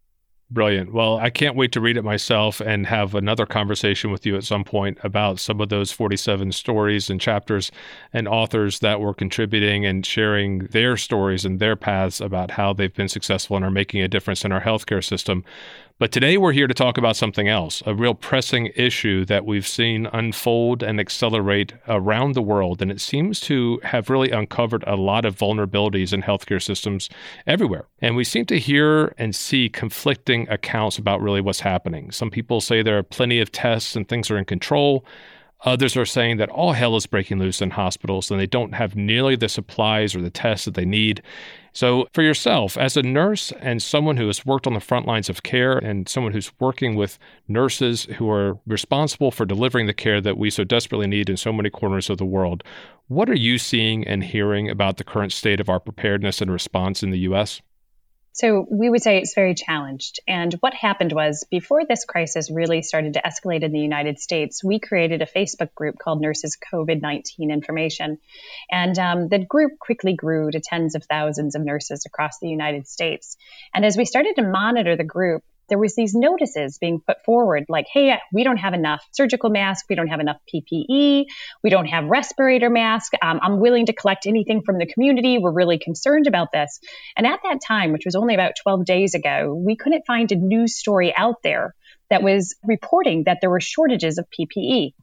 Brilliant. 0.51 0.95
Well, 0.95 1.19
I 1.19 1.29
can't 1.29 1.57
wait 1.57 1.73
to 1.73 1.81
read 1.81 1.99
it 1.99 2.05
myself 2.05 2.59
and 2.63 2.87
have 2.87 3.15
another 3.15 3.45
conversation 3.45 4.11
with 4.11 4.25
you 4.25 4.35
at 4.35 4.45
some 4.45 4.65
point 4.65 4.97
about 5.03 5.39
some 5.39 5.61
of 5.61 5.69
those 5.69 5.93
47 5.93 6.53
stories 6.53 7.11
and 7.11 7.21
chapters 7.21 7.71
and 8.15 8.27
authors 8.27 8.79
that 8.79 8.99
were 8.99 9.13
contributing 9.13 9.85
and 9.85 10.07
sharing 10.07 10.61
their 10.69 10.97
stories 10.97 11.45
and 11.45 11.59
their 11.59 11.77
paths 11.77 12.19
about 12.19 12.53
how 12.53 12.73
they've 12.73 12.95
been 12.95 13.09
successful 13.09 13.57
and 13.57 13.65
are 13.65 13.71
making 13.71 14.01
a 14.01 14.09
difference 14.09 14.43
in 14.43 14.51
our 14.51 14.63
healthcare 14.63 15.05
system. 15.05 15.45
But 16.01 16.13
today 16.13 16.39
we're 16.39 16.53
here 16.53 16.69
to 16.69 16.75
talk 16.75 16.97
about 16.97 17.17
something 17.17 17.49
else, 17.49 17.83
a 17.85 17.93
real 17.93 18.15
pressing 18.15 18.71
issue 18.77 19.25
that 19.25 19.45
we've 19.45 19.67
seen 19.67 20.07
unfold 20.13 20.81
and 20.81 21.01
accelerate 21.01 21.75
around 21.89 22.35
the 22.35 22.43
world. 22.43 22.81
And 22.81 22.89
it 22.89 23.01
seems 23.01 23.41
to 23.41 23.81
have 23.83 24.09
really 24.09 24.31
uncovered 24.31 24.85
a 24.87 24.95
lot 24.95 25.25
of 25.25 25.35
vulnerabilities 25.35 26.13
in 26.13 26.23
healthcare 26.23 26.63
systems 26.63 27.11
everywhere. 27.49 27.89
And 28.01 28.15
we 28.15 28.23
seem 28.23 28.47
to 28.47 28.61
hear 28.61 29.13
and 29.19 29.35
see 29.35 29.69
conflicting 29.69 30.49
accounts 30.49 30.99
about 30.99 31.21
really 31.21 31.41
what's 31.41 31.59
happening. 31.59 32.13
Some 32.13 32.31
people 32.31 32.61
say 32.61 32.81
there 32.81 32.99
are 32.99 33.03
plenty 33.03 33.41
of 33.41 33.51
tests 33.51 33.97
and 33.97 34.09
things 34.09 34.31
are 34.31 34.39
in 34.39 34.45
control. 34.45 35.05
Others 35.65 35.97
are 35.97 36.07
saying 36.07 36.37
that 36.37 36.51
all 36.51 36.73
hell 36.73 36.95
is 36.95 37.07
breaking 37.07 37.41
loose 37.41 37.61
in 37.61 37.71
hospitals 37.71 38.31
and 38.31 38.39
they 38.39 38.47
don't 38.47 38.75
have 38.75 38.95
nearly 38.95 39.35
the 39.35 39.49
supplies 39.49 40.15
or 40.15 40.23
the 40.23 40.31
tests 40.31 40.67
that 40.67 40.75
they 40.75 40.85
need. 40.85 41.21
So, 41.73 42.09
for 42.13 42.23
yourself, 42.23 42.77
as 42.77 42.97
a 42.97 43.03
nurse 43.03 43.53
and 43.61 43.83
someone 43.83 44.17
who 44.17 44.27
has 44.29 44.47
worked 44.47 44.67
on 44.67 44.75
the 44.75 44.81
front 44.81 45.07
lines 45.07 45.29
of 45.29 45.43
care 45.43 45.77
and 45.77 46.09
someone 46.09 46.33
who's 46.33 46.53
working 46.61 46.95
with 46.95 47.19
nurses 47.47 48.05
who 48.17 48.31
are 48.31 48.59
responsible 48.67 49.31
for 49.31 49.45
delivering 49.45 49.87
the 49.87 49.95
care 49.95 50.21
that 50.21 50.39
we 50.39 50.51
so 50.51 50.65
desperately 50.65 51.07
need 51.07 51.29
in 51.29 51.37
so 51.37 51.53
many 51.53 51.71
corners 51.71 52.09
of 52.09 52.19
the 52.19 52.25
world, 52.25 52.63
what 53.09 53.29
are 53.29 53.37
you 53.37 53.59
seeing 53.59 54.07
and 54.07 54.25
hearing 54.25 54.71
about 54.71 54.97
the 54.97 55.05
current 55.05 55.33
state 55.33 55.61
of 55.61 55.69
our 55.69 55.81
preparedness 55.81 56.41
and 56.41 56.53
response 56.53 57.03
in 57.03 57.11
the 57.11 57.21
U.S.? 57.21 57.61
So 58.39 58.65
we 58.71 58.89
would 58.89 59.03
say 59.03 59.19
it's 59.19 59.35
very 59.35 59.57
challenged. 59.57 60.21
And 60.29 60.55
what 60.61 60.73
happened 60.73 61.13
was 61.13 61.45
before 61.51 61.85
this 61.85 62.05
crisis 62.05 62.53
really 62.53 62.83
started 62.83 63.15
to 63.15 63.23
escalate 63.23 63.65
in 63.65 63.73
the 63.73 63.81
United 63.81 64.21
States, 64.21 64.63
we 64.63 64.79
created 64.79 65.23
a 65.23 65.27
Facebook 65.27 65.75
group 65.75 65.99
called 65.99 66.21
Nurses 66.21 66.57
COVID 66.73 67.03
19 67.03 67.51
Information. 67.51 68.19
And 68.71 68.97
um, 68.97 69.29
the 69.29 69.41
group 69.41 69.81
quickly 69.81 70.13
grew 70.15 70.53
to 70.53 70.61
tens 70.61 70.95
of 70.95 71.03
thousands 71.03 71.57
of 71.57 71.63
nurses 71.63 72.07
across 72.07 72.39
the 72.39 72.49
United 72.49 72.87
States. 72.87 73.37
And 73.75 73.85
as 73.85 73.97
we 73.97 74.05
started 74.05 74.37
to 74.37 74.43
monitor 74.43 74.95
the 74.95 75.03
group, 75.03 75.43
there 75.69 75.79
was 75.79 75.95
these 75.95 76.15
notices 76.15 76.79
being 76.79 77.01
put 77.01 77.25
forward 77.25 77.65
like, 77.69 77.87
hey, 77.93 78.17
we 78.33 78.45
don't 78.45 78.57
have 78.57 78.75
enough 78.75 79.05
surgical 79.13 79.51
masks, 79.51 79.87
we 79.89 79.97
don't 79.97 80.09
have 80.09 80.21
enough 80.21 80.39
PPE, 80.53 81.27
we 81.63 81.71
don't 81.71 81.87
have 81.87 82.05
respirator 82.05 82.71
masks. 82.71 83.17
Um, 83.23 83.41
I'm 83.43 83.61
willing 83.61 83.87
to 83.87 83.93
collect 83.93 84.27
anything 84.27 84.63
from 84.63 84.79
the 84.79 84.87
community. 84.87 85.39
We're 85.39 85.53
really 85.53 85.79
concerned 85.79 86.27
about 86.27 86.49
this. 86.53 86.81
And 87.17 87.27
at 87.27 87.41
that 87.45 87.61
time, 87.67 87.93
which 87.93 88.05
was 88.05 88.15
only 88.15 88.35
about 88.35 88.53
12 88.63 88.85
days 88.85 89.15
ago, 89.15 89.55
we 89.55 89.77
couldn't 89.77 90.07
find 90.07 90.31
a 90.33 90.37
news 90.37 90.77
story 90.77 91.15
out 91.17 91.37
there 91.43 91.75
that 92.11 92.23
was 92.23 92.57
reporting 92.65 93.25
that 93.25 93.39
there 93.41 93.51
were 93.51 93.61
shortages 93.61 94.19
of 94.19 94.27
PPE. 94.39 94.95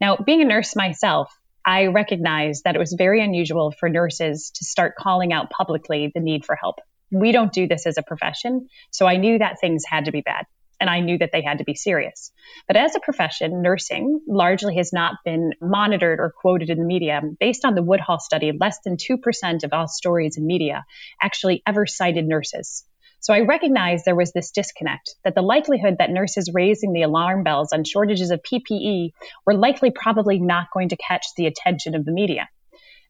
Now, 0.00 0.16
being 0.16 0.42
a 0.42 0.44
nurse 0.44 0.76
myself, 0.76 1.32
I 1.66 1.86
recognized 1.86 2.64
that 2.64 2.76
it 2.76 2.78
was 2.78 2.94
very 2.96 3.24
unusual 3.24 3.72
for 3.72 3.88
nurses 3.88 4.50
to 4.56 4.64
start 4.64 4.96
calling 4.96 5.32
out 5.32 5.50
publicly 5.50 6.12
the 6.14 6.20
need 6.20 6.44
for 6.44 6.56
help 6.56 6.76
we 7.14 7.32
don't 7.32 7.52
do 7.52 7.66
this 7.66 7.86
as 7.86 7.98
a 7.98 8.02
profession. 8.02 8.68
So 8.90 9.06
I 9.06 9.16
knew 9.16 9.38
that 9.38 9.60
things 9.60 9.84
had 9.86 10.06
to 10.06 10.12
be 10.12 10.20
bad 10.20 10.46
and 10.80 10.90
I 10.90 11.00
knew 11.00 11.18
that 11.18 11.30
they 11.32 11.42
had 11.42 11.58
to 11.58 11.64
be 11.64 11.74
serious. 11.74 12.32
But 12.66 12.76
as 12.76 12.94
a 12.94 13.00
profession, 13.00 13.62
nursing 13.62 14.20
largely 14.26 14.76
has 14.76 14.92
not 14.92 15.14
been 15.24 15.52
monitored 15.60 16.20
or 16.20 16.32
quoted 16.38 16.70
in 16.70 16.78
the 16.78 16.84
media. 16.84 17.20
Based 17.40 17.64
on 17.64 17.74
the 17.74 17.82
Woodhull 17.82 18.18
study, 18.18 18.52
less 18.58 18.78
than 18.84 18.96
2% 18.96 19.64
of 19.64 19.72
all 19.72 19.88
stories 19.88 20.36
in 20.36 20.46
media 20.46 20.84
actually 21.22 21.62
ever 21.66 21.86
cited 21.86 22.26
nurses. 22.26 22.84
So 23.20 23.32
I 23.32 23.40
recognized 23.40 24.04
there 24.04 24.14
was 24.14 24.32
this 24.32 24.50
disconnect 24.50 25.14
that 25.24 25.34
the 25.34 25.40
likelihood 25.40 25.96
that 25.98 26.10
nurses 26.10 26.50
raising 26.52 26.92
the 26.92 27.02
alarm 27.02 27.42
bells 27.42 27.72
on 27.72 27.84
shortages 27.84 28.30
of 28.30 28.42
PPE 28.42 29.12
were 29.46 29.54
likely 29.54 29.90
probably 29.90 30.38
not 30.38 30.66
going 30.74 30.90
to 30.90 30.96
catch 30.96 31.24
the 31.36 31.46
attention 31.46 31.94
of 31.94 32.04
the 32.04 32.12
media 32.12 32.48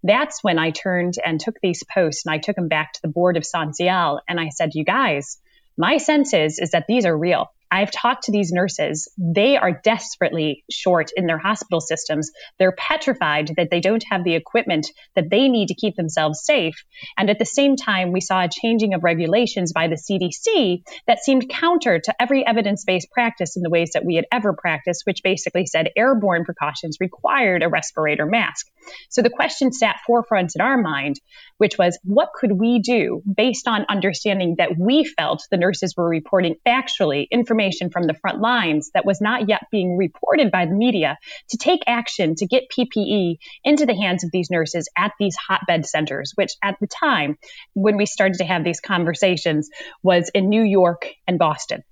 that's 0.04 0.44
when 0.44 0.58
I 0.58 0.70
turned 0.70 1.14
and 1.25 1.40
took 1.40 1.56
these 1.61 1.82
posts 1.82 2.26
and 2.26 2.34
I 2.34 2.38
took 2.38 2.56
them 2.56 2.68
back 2.68 2.92
to 2.92 3.02
the 3.02 3.08
board 3.08 3.37
of 3.38 3.44
SONSIEL 3.44 4.20
and 4.28 4.38
I 4.38 4.50
said, 4.50 4.75
you 4.75 4.84
guys, 4.84 5.38
my 5.78 5.96
sense 5.96 6.34
is, 6.34 6.58
is 6.58 6.70
that 6.70 6.84
these 6.87 7.06
are 7.06 7.16
real. 7.16 7.50
I've 7.75 7.90
talked 7.90 8.25
to 8.25 8.33
these 8.33 8.52
nurses. 8.52 9.12
They 9.19 9.57
are 9.57 9.81
desperately 9.83 10.62
short 10.71 11.11
in 11.16 11.26
their 11.26 11.38
hospital 11.38 11.81
systems. 11.81 12.31
They're 12.57 12.71
petrified 12.71 13.50
that 13.57 13.69
they 13.69 13.81
don't 13.81 14.04
have 14.12 14.23
the 14.23 14.37
equipment 14.37 14.87
that 15.16 15.28
they 15.28 15.49
need 15.49 15.66
to 15.69 15.75
keep 15.75 15.97
themselves 15.97 16.45
safe. 16.45 16.76
And 17.19 17.28
at 17.31 17.40
the 17.40 17.45
same 17.45 17.75
time, 17.75 18.12
we 18.12 18.21
saw 18.21 18.45
a 18.45 18.49
changing 18.49 18.95
of 18.95 19.02
regulations 19.02 19.73
by 19.73 19.88
the 19.88 19.97
CDC 19.97 20.85
that 21.09 21.19
seemed 21.19 21.49
counter 21.49 21.99
to 21.99 22.14
every 22.23 22.47
evidence 22.47 22.85
based 22.85 23.11
practice 23.11 23.57
in 23.57 23.64
the 23.64 23.71
ways 23.71 23.90
that 23.95 24.04
we 24.04 24.14
had 24.14 24.26
ever 24.31 24.52
practiced, 24.52 25.02
which 25.04 25.25
basically 25.25 25.66
said 25.66 25.90
airborne 25.97 26.45
precautions 26.45 26.99
required 27.00 27.64
a 27.64 27.69
respirator 27.69 28.25
mask. 28.25 28.69
So 29.11 29.21
the 29.21 29.31
question 29.31 29.73
sat 29.73 29.97
forefront 30.07 30.52
in 30.54 30.61
our 30.61 30.81
mind, 30.81 31.16
which 31.59 31.76
was 31.76 31.99
what 32.04 32.28
could 32.38 32.52
we 32.52 32.78
do 32.78 33.21
based 33.37 33.66
on 33.66 33.87
understanding 33.88 34.57
that 34.59 34.78
we 34.78 35.04
felt 35.04 35.43
the 35.50 35.57
nurses 35.57 35.95
were 35.97 36.09
reporting 36.09 36.54
factually 36.64 37.26
information 37.33 37.63
from 37.73 38.04
the 38.04 38.14
front 38.14 38.40
lines 38.40 38.90
that 38.94 39.04
was 39.04 39.21
not 39.21 39.49
yet 39.49 39.62
being 39.71 39.97
reported 39.97 40.50
by 40.50 40.66
the 40.66 40.75
media 40.75 41.18
to 41.49 41.56
take 41.56 41.80
action 41.87 42.35
to 42.37 42.47
get 42.47 42.71
PPE 42.71 43.37
into 43.64 43.87
the 43.87 43.97
hands 43.97 44.25
of 44.25 44.30
these 44.30 44.50
nurses 44.50 44.88
at 44.97 45.12
these 45.18 45.37
hotbed 45.37 45.87
centers, 45.87 46.33
which 46.35 46.52
at 46.62 46.76
the 46.80 46.87
time 46.87 47.38
when 47.75 47.97
we 47.97 48.06
started 48.06 48.38
to 48.38 48.44
have 48.44 48.64
these 48.64 48.80
conversations 48.80 49.71
was 50.02 50.30
in 50.35 50.49
New 50.49 50.62
York 50.62 51.09
and 51.26 51.38
Boston. 51.38 51.83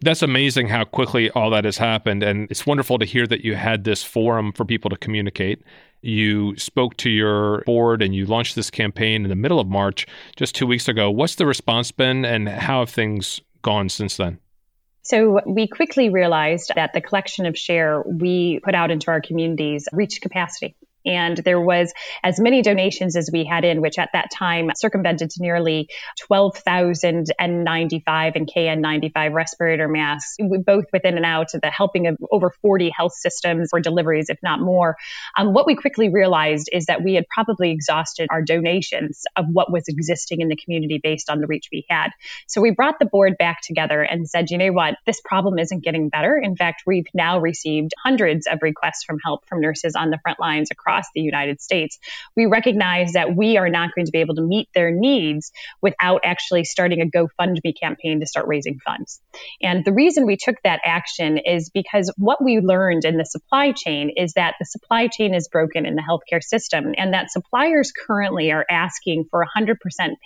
That's 0.00 0.22
amazing 0.22 0.68
how 0.68 0.82
quickly 0.84 1.30
all 1.30 1.50
that 1.50 1.64
has 1.64 1.78
happened. 1.78 2.24
And 2.24 2.50
it's 2.50 2.66
wonderful 2.66 2.98
to 2.98 3.04
hear 3.04 3.24
that 3.28 3.44
you 3.44 3.54
had 3.54 3.84
this 3.84 4.02
forum 4.02 4.52
for 4.52 4.64
people 4.64 4.90
to 4.90 4.96
communicate. 4.96 5.62
You 6.00 6.56
spoke 6.56 6.96
to 6.98 7.10
your 7.10 7.62
board 7.62 8.02
and 8.02 8.12
you 8.12 8.26
launched 8.26 8.56
this 8.56 8.68
campaign 8.68 9.22
in 9.22 9.28
the 9.28 9.36
middle 9.36 9.60
of 9.60 9.68
March, 9.68 10.06
just 10.34 10.56
two 10.56 10.66
weeks 10.66 10.88
ago. 10.88 11.08
What's 11.08 11.36
the 11.36 11.46
response 11.46 11.92
been 11.92 12.24
and 12.24 12.48
how 12.48 12.80
have 12.80 12.90
things 12.90 13.40
gone 13.62 13.88
since 13.88 14.16
then? 14.16 14.40
So 15.02 15.40
we 15.46 15.66
quickly 15.66 16.10
realized 16.10 16.72
that 16.76 16.92
the 16.92 17.00
collection 17.00 17.46
of 17.46 17.58
share 17.58 18.02
we 18.02 18.60
put 18.62 18.74
out 18.74 18.90
into 18.90 19.10
our 19.10 19.20
communities 19.20 19.88
reached 19.92 20.20
capacity. 20.22 20.76
And 21.04 21.36
there 21.38 21.60
was 21.60 21.92
as 22.22 22.38
many 22.40 22.62
donations 22.62 23.16
as 23.16 23.30
we 23.32 23.44
had 23.44 23.64
in, 23.64 23.80
which 23.80 23.98
at 23.98 24.10
that 24.12 24.30
time 24.30 24.70
circumvented 24.76 25.30
to 25.30 25.42
nearly 25.42 25.88
12,000 26.20 27.26
N95 27.40 28.36
and 28.36 28.48
KN95 28.48 29.32
respirator 29.32 29.88
masks, 29.88 30.36
both 30.64 30.84
within 30.92 31.16
and 31.16 31.26
out, 31.26 31.54
of 31.54 31.60
the 31.60 31.70
helping 31.70 32.06
of 32.06 32.16
over 32.30 32.50
40 32.62 32.90
health 32.96 33.14
systems 33.14 33.68
for 33.70 33.80
deliveries, 33.80 34.28
if 34.28 34.38
not 34.42 34.60
more. 34.60 34.96
Um, 35.36 35.52
what 35.52 35.66
we 35.66 35.74
quickly 35.74 36.08
realized 36.08 36.68
is 36.72 36.86
that 36.86 37.02
we 37.02 37.14
had 37.14 37.26
probably 37.28 37.70
exhausted 37.70 38.28
our 38.30 38.42
donations 38.42 39.24
of 39.36 39.46
what 39.50 39.72
was 39.72 39.88
existing 39.88 40.40
in 40.40 40.48
the 40.48 40.56
community 40.56 41.00
based 41.02 41.30
on 41.30 41.40
the 41.40 41.46
reach 41.46 41.68
we 41.72 41.84
had. 41.88 42.10
So 42.46 42.60
we 42.60 42.70
brought 42.70 42.98
the 42.98 43.06
board 43.06 43.36
back 43.38 43.60
together 43.62 44.02
and 44.02 44.28
said, 44.28 44.50
you 44.50 44.58
know 44.58 44.72
what, 44.72 44.94
this 45.06 45.20
problem 45.20 45.58
isn't 45.58 45.82
getting 45.82 46.08
better. 46.08 46.36
In 46.36 46.56
fact, 46.56 46.82
we've 46.86 47.06
now 47.14 47.38
received 47.38 47.92
hundreds 48.02 48.46
of 48.46 48.58
requests 48.62 49.04
from 49.04 49.18
help 49.24 49.46
from 49.48 49.60
nurses 49.60 49.94
on 49.96 50.10
the 50.10 50.18
front 50.22 50.38
lines 50.38 50.70
across 50.70 50.91
across 50.92 51.06
the 51.14 51.20
United 51.20 51.60
States, 51.60 51.98
we 52.36 52.46
recognize 52.46 53.12
that 53.12 53.34
we 53.34 53.56
are 53.56 53.68
not 53.68 53.90
going 53.94 54.06
to 54.06 54.12
be 54.12 54.18
able 54.18 54.34
to 54.34 54.42
meet 54.42 54.68
their 54.74 54.90
needs 54.90 55.52
without 55.80 56.20
actually 56.24 56.64
starting 56.64 57.00
a 57.00 57.06
GoFundMe 57.06 57.72
campaign 57.80 58.20
to 58.20 58.26
start 58.26 58.46
raising 58.46 58.78
funds. 58.78 59.20
And 59.62 59.84
the 59.84 59.92
reason 59.92 60.26
we 60.26 60.36
took 60.36 60.56
that 60.64 60.80
action 60.84 61.38
is 61.38 61.70
because 61.70 62.12
what 62.16 62.44
we 62.44 62.60
learned 62.60 63.04
in 63.04 63.16
the 63.16 63.24
supply 63.24 63.72
chain 63.72 64.10
is 64.16 64.34
that 64.34 64.54
the 64.58 64.66
supply 64.66 65.08
chain 65.08 65.34
is 65.34 65.48
broken 65.48 65.86
in 65.86 65.94
the 65.94 66.02
healthcare 66.02 66.42
system 66.42 66.92
and 66.96 67.14
that 67.14 67.30
suppliers 67.30 67.92
currently 67.92 68.52
are 68.52 68.66
asking 68.70 69.24
for 69.30 69.44
100% 69.56 69.76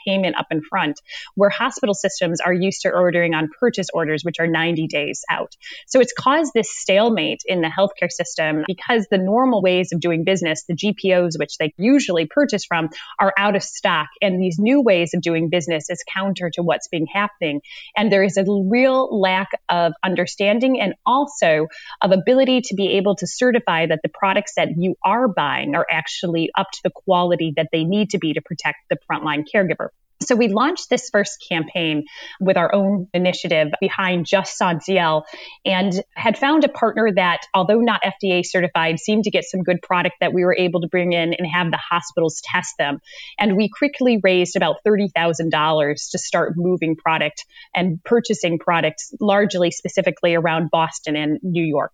payment 0.07 0.37
up 0.37 0.47
in 0.51 0.63
front, 0.63 1.01
where 1.35 1.51
hospital 1.51 1.95
systems 1.95 2.41
are 2.41 2.53
used 2.53 2.83
to 2.83 2.91
ordering 2.91 3.35
on 3.35 3.49
purchase 3.61 3.89
orders, 3.95 4.25
which 4.25 4.41
are 4.41 4.47
90 4.47 4.89
days 4.89 5.23
out. 5.31 5.53
So 5.87 6.01
it's 6.01 6.13
caused 6.13 6.53
this 6.55 6.71
stalemate 6.71 7.43
in 7.47 7.61
the 7.61 7.69
healthcare 7.69 8.11
system 8.11 8.65
because 8.67 9.07
the 9.11 9.19
normal 9.19 9.63
ways 9.63 9.93
of 9.93 10.01
doing 10.01 10.25
business 10.25 10.56
business, 10.57 10.65
the 10.67 11.11
GPOs, 11.11 11.39
which 11.39 11.59
they 11.59 11.73
usually 11.77 12.27
purchase 12.27 12.65
from, 12.65 12.89
are 13.21 13.33
out 13.37 13.57
of 13.57 13.63
stock. 13.63 14.09
And 14.21 14.43
these 14.43 14.59
new 14.59 14.81
ways 14.81 15.13
of 15.15 15.23
doing 15.23 15.49
business 15.49 15.91
is 15.91 16.03
counter 16.13 16.51
to 16.55 16.63
what's 16.63 16.89
been 16.89 17.07
happening. 17.07 17.61
And 17.97 18.11
there 18.11 18.23
is 18.23 18.37
a 18.37 18.45
real 18.47 19.21
lack 19.21 19.49
of 19.69 19.93
understanding 20.05 20.81
and 20.81 20.95
also 21.05 21.69
of 22.03 22.13
ability 22.13 22.63
to 22.63 22.75
be 22.75 22.97
able 22.97 23.17
to 23.17 23.27
certify 23.27 23.87
that 23.87 24.01
the 24.03 24.09
products 24.09 24.55
that 24.57 24.69
you 24.77 24.97
are 25.05 25.29
buying 25.29 25.75
are 25.75 25.87
actually 25.91 26.51
up 26.57 26.71
to 26.73 26.81
the 26.85 26.91
quality 26.91 27.53
that 27.57 27.69
they 27.73 27.85
need 27.85 28.11
to 28.11 28.19
be 28.19 28.35
to 28.35 28.41
protect 28.41 28.79
the 28.91 28.97
frontline 29.11 29.45
caregiver. 29.53 29.89
So 30.27 30.37
we 30.37 30.49
launched 30.49 30.91
this 30.91 31.09
first 31.11 31.45
campaign 31.49 32.05
with 32.41 32.57
our 32.57 32.75
own 32.75 33.09
initiative 33.15 33.69
behind 33.81 34.27
Just 34.27 34.59
SONSIEL 34.59 35.23
and 35.65 35.93
had 36.15 36.39
found 36.39 36.65
a 36.65 36.69
partner 36.69 37.09
that, 37.15 37.41
although 37.55 37.81
not 37.81 38.03
FDA 38.03 38.45
certified, 38.45 38.99
seemed 38.99 39.25
to 39.25 39.31
get 39.31 39.45
some 39.45 39.63
good 39.63 39.81
product 39.83 40.17
that 40.21 40.33
we 40.33 40.45
were 40.45 40.57
able 40.57 40.81
to 40.81 40.89
bring 40.89 41.13
in 41.13 41.35
and 41.35 41.47
have 41.47 41.71
the 41.71 41.79
hospitals 41.79 42.43
test 42.45 42.75
them. 42.79 42.99
And 43.39 43.57
we 43.57 43.69
quickly 43.69 44.19
raised 44.23 44.57
about 44.57 44.77
$30,000 44.87 46.11
to 46.11 46.19
start 46.19 46.55
moving 46.57 46.97
product 46.97 47.45
and 47.75 48.03
purchasing 48.05 48.59
products 48.59 49.13
largely 49.21 49.71
specifically 49.71 50.35
around 50.35 50.71
Boston 50.71 51.17
and 51.17 51.39
New 51.43 51.65
York. 51.65 51.93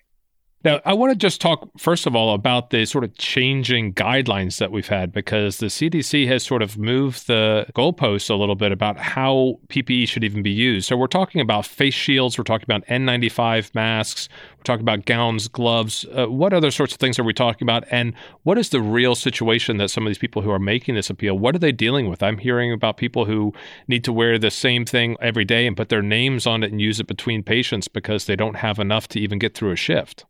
Now, 0.64 0.80
I 0.84 0.94
want 0.94 1.10
to 1.10 1.16
just 1.16 1.40
talk, 1.40 1.68
first 1.76 2.06
of 2.06 2.14
all, 2.14 2.34
about 2.34 2.70
the 2.70 2.84
sort 2.84 3.02
of 3.02 3.16
changing 3.18 3.94
guidelines 3.94 4.58
that 4.58 4.70
we've 4.70 4.86
had 4.86 5.12
because 5.12 5.56
the 5.56 5.66
CDC 5.66 6.28
has 6.28 6.44
sort 6.44 6.62
of 6.62 6.78
moved 6.78 7.26
the 7.26 7.66
goalposts 7.74 8.30
a 8.30 8.36
little 8.36 8.54
bit 8.54 8.70
about 8.70 8.96
how 8.96 9.58
PPE 9.70 10.06
should 10.06 10.22
even 10.22 10.40
be 10.40 10.52
used. 10.52 10.86
So, 10.86 10.96
we're 10.96 11.08
talking 11.08 11.40
about 11.40 11.66
face 11.66 11.94
shields, 11.94 12.38
we're 12.38 12.44
talking 12.44 12.66
about 12.68 12.86
N95 12.86 13.74
masks, 13.74 14.28
we're 14.56 14.62
talking 14.62 14.82
about 14.82 15.04
gowns, 15.04 15.48
gloves. 15.48 16.06
Uh, 16.12 16.26
what 16.26 16.52
other 16.52 16.70
sorts 16.70 16.92
of 16.92 17.00
things 17.00 17.18
are 17.18 17.24
we 17.24 17.34
talking 17.34 17.66
about? 17.66 17.82
And 17.90 18.14
what 18.44 18.56
is 18.56 18.68
the 18.68 18.80
real 18.80 19.16
situation 19.16 19.78
that 19.78 19.88
some 19.88 20.06
of 20.06 20.10
these 20.10 20.18
people 20.18 20.42
who 20.42 20.50
are 20.52 20.60
making 20.60 20.94
this 20.94 21.10
appeal, 21.10 21.36
what 21.36 21.56
are 21.56 21.60
they 21.60 21.72
dealing 21.72 22.08
with? 22.08 22.22
I'm 22.22 22.38
hearing 22.38 22.72
about 22.72 22.98
people 22.98 23.24
who 23.24 23.52
need 23.88 24.04
to 24.04 24.12
wear 24.12 24.38
the 24.38 24.52
same 24.52 24.84
thing 24.84 25.16
every 25.20 25.44
day 25.44 25.66
and 25.66 25.76
put 25.76 25.88
their 25.88 26.02
names 26.02 26.46
on 26.46 26.62
it 26.62 26.70
and 26.70 26.80
use 26.80 27.00
it 27.00 27.08
between 27.08 27.42
patients 27.42 27.88
because 27.88 28.26
they 28.26 28.36
don't 28.36 28.58
have 28.58 28.78
enough 28.78 29.08
to 29.08 29.18
even 29.18 29.40
get 29.40 29.56
through 29.56 29.72
a 29.72 29.76
shift. 29.76 30.24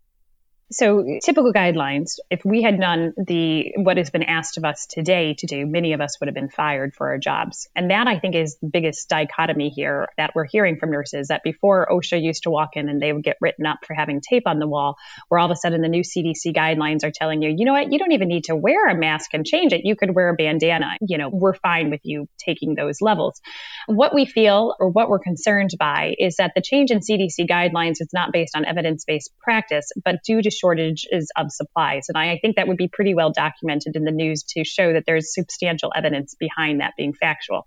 So, 0.72 1.04
typical 1.22 1.52
guidelines, 1.52 2.18
if 2.30 2.44
we 2.46 2.62
had 2.62 2.80
done 2.80 3.12
the 3.16 3.72
what 3.76 3.98
has 3.98 4.08
been 4.08 4.22
asked 4.22 4.56
of 4.56 4.64
us 4.64 4.86
today 4.86 5.34
to 5.38 5.46
do, 5.46 5.66
many 5.66 5.92
of 5.92 6.00
us 6.00 6.18
would 6.18 6.28
have 6.28 6.34
been 6.34 6.48
fired 6.48 6.94
for 6.94 7.08
our 7.08 7.18
jobs. 7.18 7.68
And 7.76 7.90
that 7.90 8.06
I 8.06 8.18
think 8.18 8.34
is 8.34 8.56
the 8.62 8.68
biggest 8.68 9.08
dichotomy 9.10 9.68
here 9.68 10.08
that 10.16 10.32
we're 10.34 10.46
hearing 10.46 10.78
from 10.78 10.90
nurses 10.90 11.28
that 11.28 11.42
before 11.42 11.88
OSHA 11.90 12.22
used 12.22 12.44
to 12.44 12.50
walk 12.50 12.70
in 12.76 12.88
and 12.88 13.02
they 13.02 13.12
would 13.12 13.22
get 13.22 13.36
written 13.40 13.66
up 13.66 13.80
for 13.86 13.92
having 13.92 14.22
tape 14.22 14.44
on 14.46 14.58
the 14.60 14.66
wall, 14.66 14.96
where 15.28 15.38
all 15.38 15.46
of 15.46 15.50
a 15.50 15.56
sudden 15.56 15.82
the 15.82 15.88
new 15.88 16.02
CDC 16.02 16.54
guidelines 16.54 17.04
are 17.04 17.12
telling 17.12 17.42
you, 17.42 17.54
you 17.54 17.66
know 17.66 17.72
what, 17.72 17.92
you 17.92 17.98
don't 17.98 18.12
even 18.12 18.28
need 18.28 18.44
to 18.44 18.56
wear 18.56 18.88
a 18.88 18.96
mask 18.96 19.34
and 19.34 19.44
change 19.44 19.74
it. 19.74 19.82
You 19.84 19.94
could 19.94 20.14
wear 20.14 20.30
a 20.30 20.34
bandana. 20.34 20.96
You 21.02 21.18
know, 21.18 21.28
we're 21.28 21.54
fine 21.54 21.90
with 21.90 22.00
you 22.04 22.28
taking 22.38 22.74
those 22.74 23.02
levels. 23.02 23.42
What 23.86 24.14
we 24.14 24.24
feel 24.24 24.74
or 24.80 24.88
what 24.88 25.10
we're 25.10 25.18
concerned 25.18 25.70
by 25.78 26.14
is 26.18 26.36
that 26.36 26.52
the 26.54 26.62
change 26.62 26.90
in 26.90 27.00
CDC 27.00 27.46
guidelines 27.46 28.00
is 28.00 28.08
not 28.14 28.32
based 28.32 28.56
on 28.56 28.64
evidence 28.64 29.04
based 29.04 29.32
practice, 29.38 29.90
but 30.02 30.22
due 30.24 30.40
to 30.40 30.50
shortages 30.62 31.30
of 31.36 31.50
supplies. 31.50 32.06
And 32.08 32.16
I, 32.16 32.32
I 32.32 32.38
think 32.38 32.56
that 32.56 32.68
would 32.68 32.76
be 32.76 32.88
pretty 32.88 33.14
well 33.14 33.32
documented 33.32 33.96
in 33.96 34.04
the 34.04 34.12
news 34.12 34.44
to 34.50 34.64
show 34.64 34.92
that 34.92 35.04
there's 35.06 35.34
substantial 35.34 35.92
evidence 35.94 36.34
behind 36.38 36.80
that 36.80 36.94
being 36.96 37.12
factual. 37.12 37.66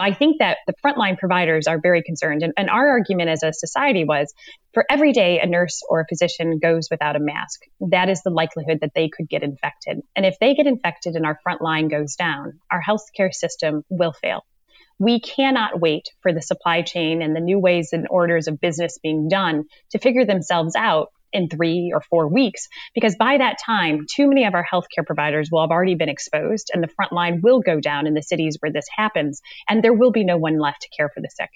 I 0.00 0.14
think 0.14 0.38
that 0.38 0.58
the 0.66 0.74
frontline 0.84 1.18
providers 1.18 1.66
are 1.66 1.80
very 1.80 2.02
concerned. 2.02 2.42
And, 2.44 2.52
and, 2.56 2.70
our 2.70 2.88
argument 2.90 3.30
as 3.30 3.42
a 3.42 3.52
society 3.52 4.04
was 4.04 4.32
for 4.72 4.84
every 4.88 5.12
day 5.12 5.40
a 5.40 5.46
nurse 5.46 5.82
or 5.88 6.00
a 6.00 6.06
physician 6.06 6.60
goes 6.60 6.88
without 6.88 7.16
a 7.16 7.20
mask, 7.20 7.62
that 7.80 8.08
is 8.08 8.22
the 8.22 8.30
likelihood 8.30 8.78
that 8.82 8.92
they 8.94 9.08
could 9.08 9.28
get 9.28 9.42
infected. 9.42 10.00
And 10.14 10.24
if 10.24 10.36
they 10.38 10.54
get 10.54 10.68
infected 10.68 11.16
and 11.16 11.26
our 11.26 11.40
front 11.42 11.62
line 11.62 11.88
goes 11.88 12.14
down, 12.14 12.60
our 12.70 12.80
healthcare 12.80 13.32
system 13.32 13.82
will 13.88 14.12
fail. 14.12 14.44
We 15.00 15.20
cannot 15.20 15.80
wait 15.80 16.10
for 16.22 16.32
the 16.32 16.42
supply 16.42 16.82
chain 16.82 17.22
and 17.22 17.34
the 17.34 17.40
new 17.40 17.58
ways 17.58 17.90
and 17.92 18.06
orders 18.10 18.48
of 18.48 18.60
business 18.60 18.98
being 19.02 19.28
done 19.28 19.64
to 19.90 19.98
figure 19.98 20.24
themselves 20.24 20.74
out 20.76 21.08
in 21.32 21.48
three 21.48 21.90
or 21.94 22.00
four 22.00 22.28
weeks, 22.28 22.68
because 22.94 23.16
by 23.16 23.38
that 23.38 23.56
time, 23.64 24.06
too 24.10 24.28
many 24.28 24.44
of 24.44 24.54
our 24.54 24.64
healthcare 24.70 25.06
providers 25.06 25.48
will 25.50 25.62
have 25.62 25.70
already 25.70 25.94
been 25.94 26.08
exposed 26.08 26.70
and 26.72 26.82
the 26.82 26.88
front 26.88 27.12
line 27.12 27.40
will 27.42 27.60
go 27.60 27.80
down 27.80 28.06
in 28.06 28.14
the 28.14 28.22
cities 28.22 28.56
where 28.60 28.72
this 28.72 28.86
happens, 28.96 29.40
and 29.68 29.82
there 29.82 29.94
will 29.94 30.12
be 30.12 30.24
no 30.24 30.36
one 30.36 30.58
left 30.58 30.82
to 30.82 30.88
care 30.96 31.08
for 31.08 31.20
the 31.20 31.30
sick. 31.30 31.50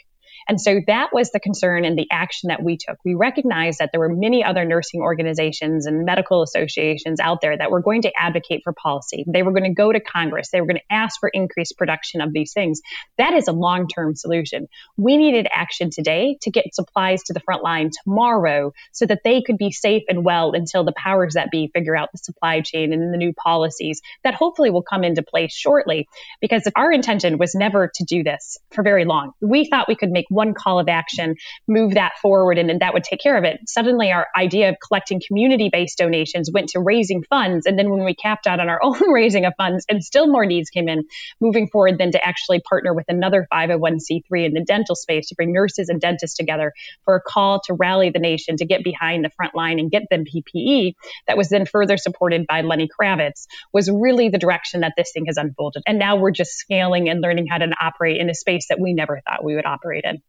And 0.49 0.61
so 0.61 0.80
that 0.87 1.11
was 1.12 1.30
the 1.30 1.40
concern 1.40 1.84
and 1.84 1.96
the 1.96 2.08
action 2.11 2.49
that 2.49 2.62
we 2.62 2.76
took. 2.76 2.99
We 3.04 3.14
recognized 3.14 3.78
that 3.78 3.90
there 3.92 4.00
were 4.00 4.14
many 4.14 4.44
other 4.44 4.64
nursing 4.64 5.00
organizations 5.00 5.87
and 5.87 6.04
medical 6.04 6.42
associations 6.42 7.20
out 7.20 7.40
there 7.40 7.56
that 7.56 7.70
were 7.70 7.80
going 7.80 8.02
to 8.02 8.12
advocate 8.16 8.62
for 8.64 8.72
policy. 8.72 9.25
They 9.26 9.42
were 9.42 9.52
going 9.52 9.64
to 9.64 9.75
go 9.75 9.92
to 9.92 10.00
Congress. 10.00 10.50
They 10.50 10.61
were 10.61 10.66
going 10.66 10.78
to 10.78 10.94
ask 10.94 11.18
for 11.20 11.28
increased 11.28 11.76
production 11.76 12.20
of 12.20 12.32
these 12.32 12.52
things. 12.52 12.80
That 13.18 13.34
is 13.34 13.49
a 13.49 13.52
long 13.52 13.88
term 13.88 14.14
solution. 14.14 14.68
We 14.96 15.16
needed 15.16 15.46
action 15.52 15.90
today 15.90 16.38
to 16.42 16.50
get 16.50 16.75
supplies 16.75 17.22
to 17.25 17.32
the 17.32 17.40
front 17.40 17.62
line 17.62 17.90
tomorrow 18.04 18.72
so 18.92 19.06
that 19.06 19.20
they 19.25 19.42
could 19.42 19.58
be 19.58 19.70
safe 19.70 20.02
and 20.08 20.25
well 20.25 20.52
until 20.52 20.84
the 20.84 20.94
powers 20.96 21.34
that 21.34 21.50
be 21.50 21.70
figure 21.72 21.96
out 21.96 22.11
the 22.12 22.18
supply 22.18 22.61
chain 22.61 22.92
and 22.92 23.12
the 23.12 23.18
new 23.18 23.32
policies 23.32 24.00
that 24.25 24.34
hopefully 24.34 24.70
will 24.70 24.82
come 24.82 25.04
into 25.04 25.22
place 25.22 25.52
shortly. 25.52 26.08
Because 26.40 26.68
our 26.76 26.92
intention 26.92 27.38
was 27.38 27.54
never 27.54 27.90
to 27.94 28.04
do 28.04 28.22
this 28.22 28.58
for 28.70 28.82
very 28.82 29.04
long. 29.04 29.32
We 29.40 29.68
thought 29.68 29.88
we 29.88 29.96
could 29.96 30.11
make 30.11 30.26
one 30.32 30.54
call 30.54 30.78
of 30.78 30.88
action, 30.88 31.36
move 31.68 31.94
that 31.94 32.12
forward, 32.20 32.58
and 32.58 32.68
then 32.68 32.78
that 32.80 32.94
would 32.94 33.04
take 33.04 33.20
care 33.20 33.36
of 33.36 33.44
it. 33.44 33.60
Suddenly, 33.66 34.10
our 34.10 34.26
idea 34.36 34.70
of 34.70 34.76
collecting 34.86 35.20
community 35.26 35.68
based 35.70 35.98
donations 35.98 36.50
went 36.52 36.70
to 36.70 36.80
raising 36.80 37.22
funds. 37.24 37.66
And 37.66 37.78
then 37.78 37.90
when 37.90 38.04
we 38.04 38.14
capped 38.14 38.46
out 38.46 38.60
on 38.60 38.68
our 38.68 38.80
own 38.82 39.10
raising 39.10 39.44
of 39.44 39.54
funds 39.56 39.84
and 39.88 40.02
still 40.02 40.26
more 40.26 40.46
needs 40.46 40.70
came 40.70 40.88
in, 40.88 41.04
moving 41.40 41.68
forward, 41.68 41.98
then 41.98 42.12
to 42.12 42.24
actually 42.24 42.60
partner 42.60 42.94
with 42.94 43.06
another 43.08 43.46
501c3 43.52 44.46
in 44.46 44.52
the 44.54 44.64
dental 44.66 44.94
space 44.94 45.28
to 45.28 45.34
bring 45.34 45.52
nurses 45.52 45.88
and 45.88 46.00
dentists 46.00 46.36
together 46.36 46.72
for 47.04 47.16
a 47.16 47.20
call 47.20 47.60
to 47.66 47.74
rally 47.74 48.10
the 48.10 48.18
nation 48.18 48.56
to 48.56 48.66
get 48.66 48.84
behind 48.84 49.24
the 49.24 49.30
front 49.30 49.54
line 49.54 49.78
and 49.78 49.90
get 49.90 50.02
them 50.10 50.24
PPE 50.24 50.94
that 51.26 51.36
was 51.36 51.48
then 51.48 51.66
further 51.66 51.96
supported 51.96 52.46
by 52.46 52.62
Lenny 52.62 52.88
Kravitz 52.88 53.46
was 53.72 53.90
really 53.90 54.28
the 54.28 54.38
direction 54.38 54.80
that 54.80 54.94
this 54.96 55.12
thing 55.12 55.26
has 55.26 55.36
unfolded. 55.36 55.82
And 55.86 55.98
now 55.98 56.16
we're 56.16 56.30
just 56.30 56.52
scaling 56.52 57.08
and 57.08 57.20
learning 57.20 57.46
how 57.46 57.58
to 57.58 57.72
operate 57.80 58.20
in 58.20 58.30
a 58.30 58.34
space 58.34 58.68
that 58.68 58.80
we 58.80 58.94
never 58.94 59.20
thought 59.26 59.44
we 59.44 59.54
would 59.54 59.66
operate 59.66 60.04
in. 60.04 60.21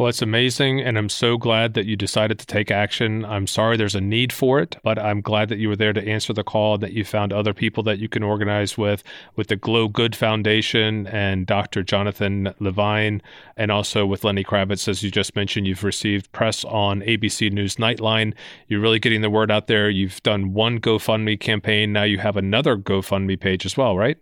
Well, 0.00 0.08
it's 0.08 0.22
amazing, 0.22 0.80
and 0.80 0.96
I'm 0.96 1.10
so 1.10 1.36
glad 1.36 1.74
that 1.74 1.84
you 1.84 1.94
decided 1.94 2.38
to 2.38 2.46
take 2.46 2.70
action. 2.70 3.22
I'm 3.26 3.46
sorry 3.46 3.76
there's 3.76 3.94
a 3.94 4.00
need 4.00 4.32
for 4.32 4.58
it, 4.58 4.78
but 4.82 4.98
I'm 4.98 5.20
glad 5.20 5.50
that 5.50 5.58
you 5.58 5.68
were 5.68 5.76
there 5.76 5.92
to 5.92 6.02
answer 6.02 6.32
the 6.32 6.42
call, 6.42 6.78
that 6.78 6.94
you 6.94 7.04
found 7.04 7.34
other 7.34 7.52
people 7.52 7.82
that 7.82 7.98
you 7.98 8.08
can 8.08 8.22
organize 8.22 8.78
with, 8.78 9.04
with 9.36 9.48
the 9.48 9.56
Glo 9.56 9.88
Good 9.88 10.16
Foundation 10.16 11.06
and 11.08 11.46
Dr. 11.46 11.82
Jonathan 11.82 12.54
Levine, 12.60 13.20
and 13.58 13.70
also 13.70 14.06
with 14.06 14.24
Lenny 14.24 14.42
Kravitz. 14.42 14.88
As 14.88 15.02
you 15.02 15.10
just 15.10 15.36
mentioned, 15.36 15.66
you've 15.66 15.84
received 15.84 16.32
press 16.32 16.64
on 16.64 17.02
ABC 17.02 17.52
News 17.52 17.76
Nightline. 17.76 18.32
You're 18.68 18.80
really 18.80 19.00
getting 19.00 19.20
the 19.20 19.28
word 19.28 19.50
out 19.50 19.66
there. 19.66 19.90
You've 19.90 20.22
done 20.22 20.54
one 20.54 20.80
GoFundMe 20.80 21.38
campaign. 21.38 21.92
Now 21.92 22.04
you 22.04 22.16
have 22.16 22.38
another 22.38 22.78
GoFundMe 22.78 23.38
page 23.38 23.66
as 23.66 23.76
well, 23.76 23.98
right? 23.98 24.16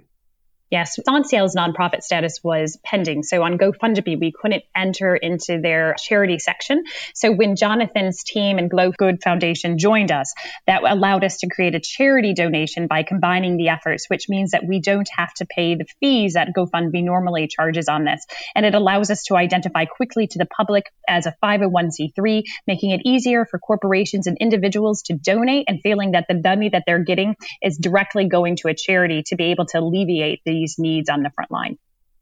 Yes, 0.71 0.99
SONSIEL's 1.03 1.57
nonprofit 1.57 2.03
status 2.03 2.41
was 2.45 2.79
pending. 2.85 3.23
So 3.23 3.43
on 3.43 3.57
GoFundMe, 3.57 4.21
we 4.21 4.33
couldn't 4.33 4.65
enter 4.77 5.17
into 5.17 5.61
their 5.63 5.95
charity 5.99 6.39
section. 6.39 6.85
So 7.15 7.33
when 7.33 7.57
Jonathan's 7.57 8.23
team 8.23 8.59
and 8.59 8.69
Glo 8.69 8.93
Good 8.93 9.23
Foundation 9.23 9.79
joined 9.79 10.13
us, 10.13 10.35
that 10.67 10.83
allowed 10.83 11.25
us 11.25 11.39
to 11.39 11.49
create 11.49 11.75
a 11.75 11.81
charity 11.81 12.35
donation 12.35 12.87
by 12.87 13.03
combining 13.03 13.57
the 13.57 13.71
efforts, 13.71 14.11
which 14.11 14.29
means 14.29 14.51
that 14.51 14.67
we 14.67 14.79
don't 14.79 15.09
have 15.17 15.33
to 15.35 15.47
pay 15.47 15.75
the 15.75 15.87
fees 16.01 16.35
that 16.35 16.49
GoFundMe 16.55 17.03
normally 17.03 17.49
charges 17.49 17.89
on 17.89 18.05
this. 18.05 18.27
And 18.55 18.67
it 18.67 18.75
allows 18.75 19.11
us 19.11 19.23
to 19.25 19.37
identify 19.37 19.87
quickly 19.87 20.27
to 20.27 20.39
the 20.39 20.47
public 20.47 20.93
as 21.09 21.25
a 21.25 21.35
501c3, 21.43 22.43
making 22.67 22.91
it 22.91 23.01
easier 23.07 23.47
for 23.47 23.59
corporations 23.59 24.27
and 24.27 24.37
individuals 24.39 25.01
to 25.05 25.15
donate 25.15 25.65
and 25.67 25.81
feeling 25.81 26.13
that 26.13 26.27
the 26.29 26.35
money 26.35 26.69
that 26.69 26.83
they're 26.87 27.05
getting 27.05 27.37
is 27.63 27.79
directly 27.79 28.29
going 28.29 28.57
to 28.57 28.69
a 28.69 28.75
charity 28.75 29.23
to 29.29 29.37
be 29.37 29.45
able 29.45 29.65
to 29.65 29.79
alleviate 29.79 30.43
the 30.45 30.58
these 30.59 30.79
needs 30.79 31.09
on 31.09 31.23
the 31.23 31.31
front 31.31 31.51
line. 31.51 31.79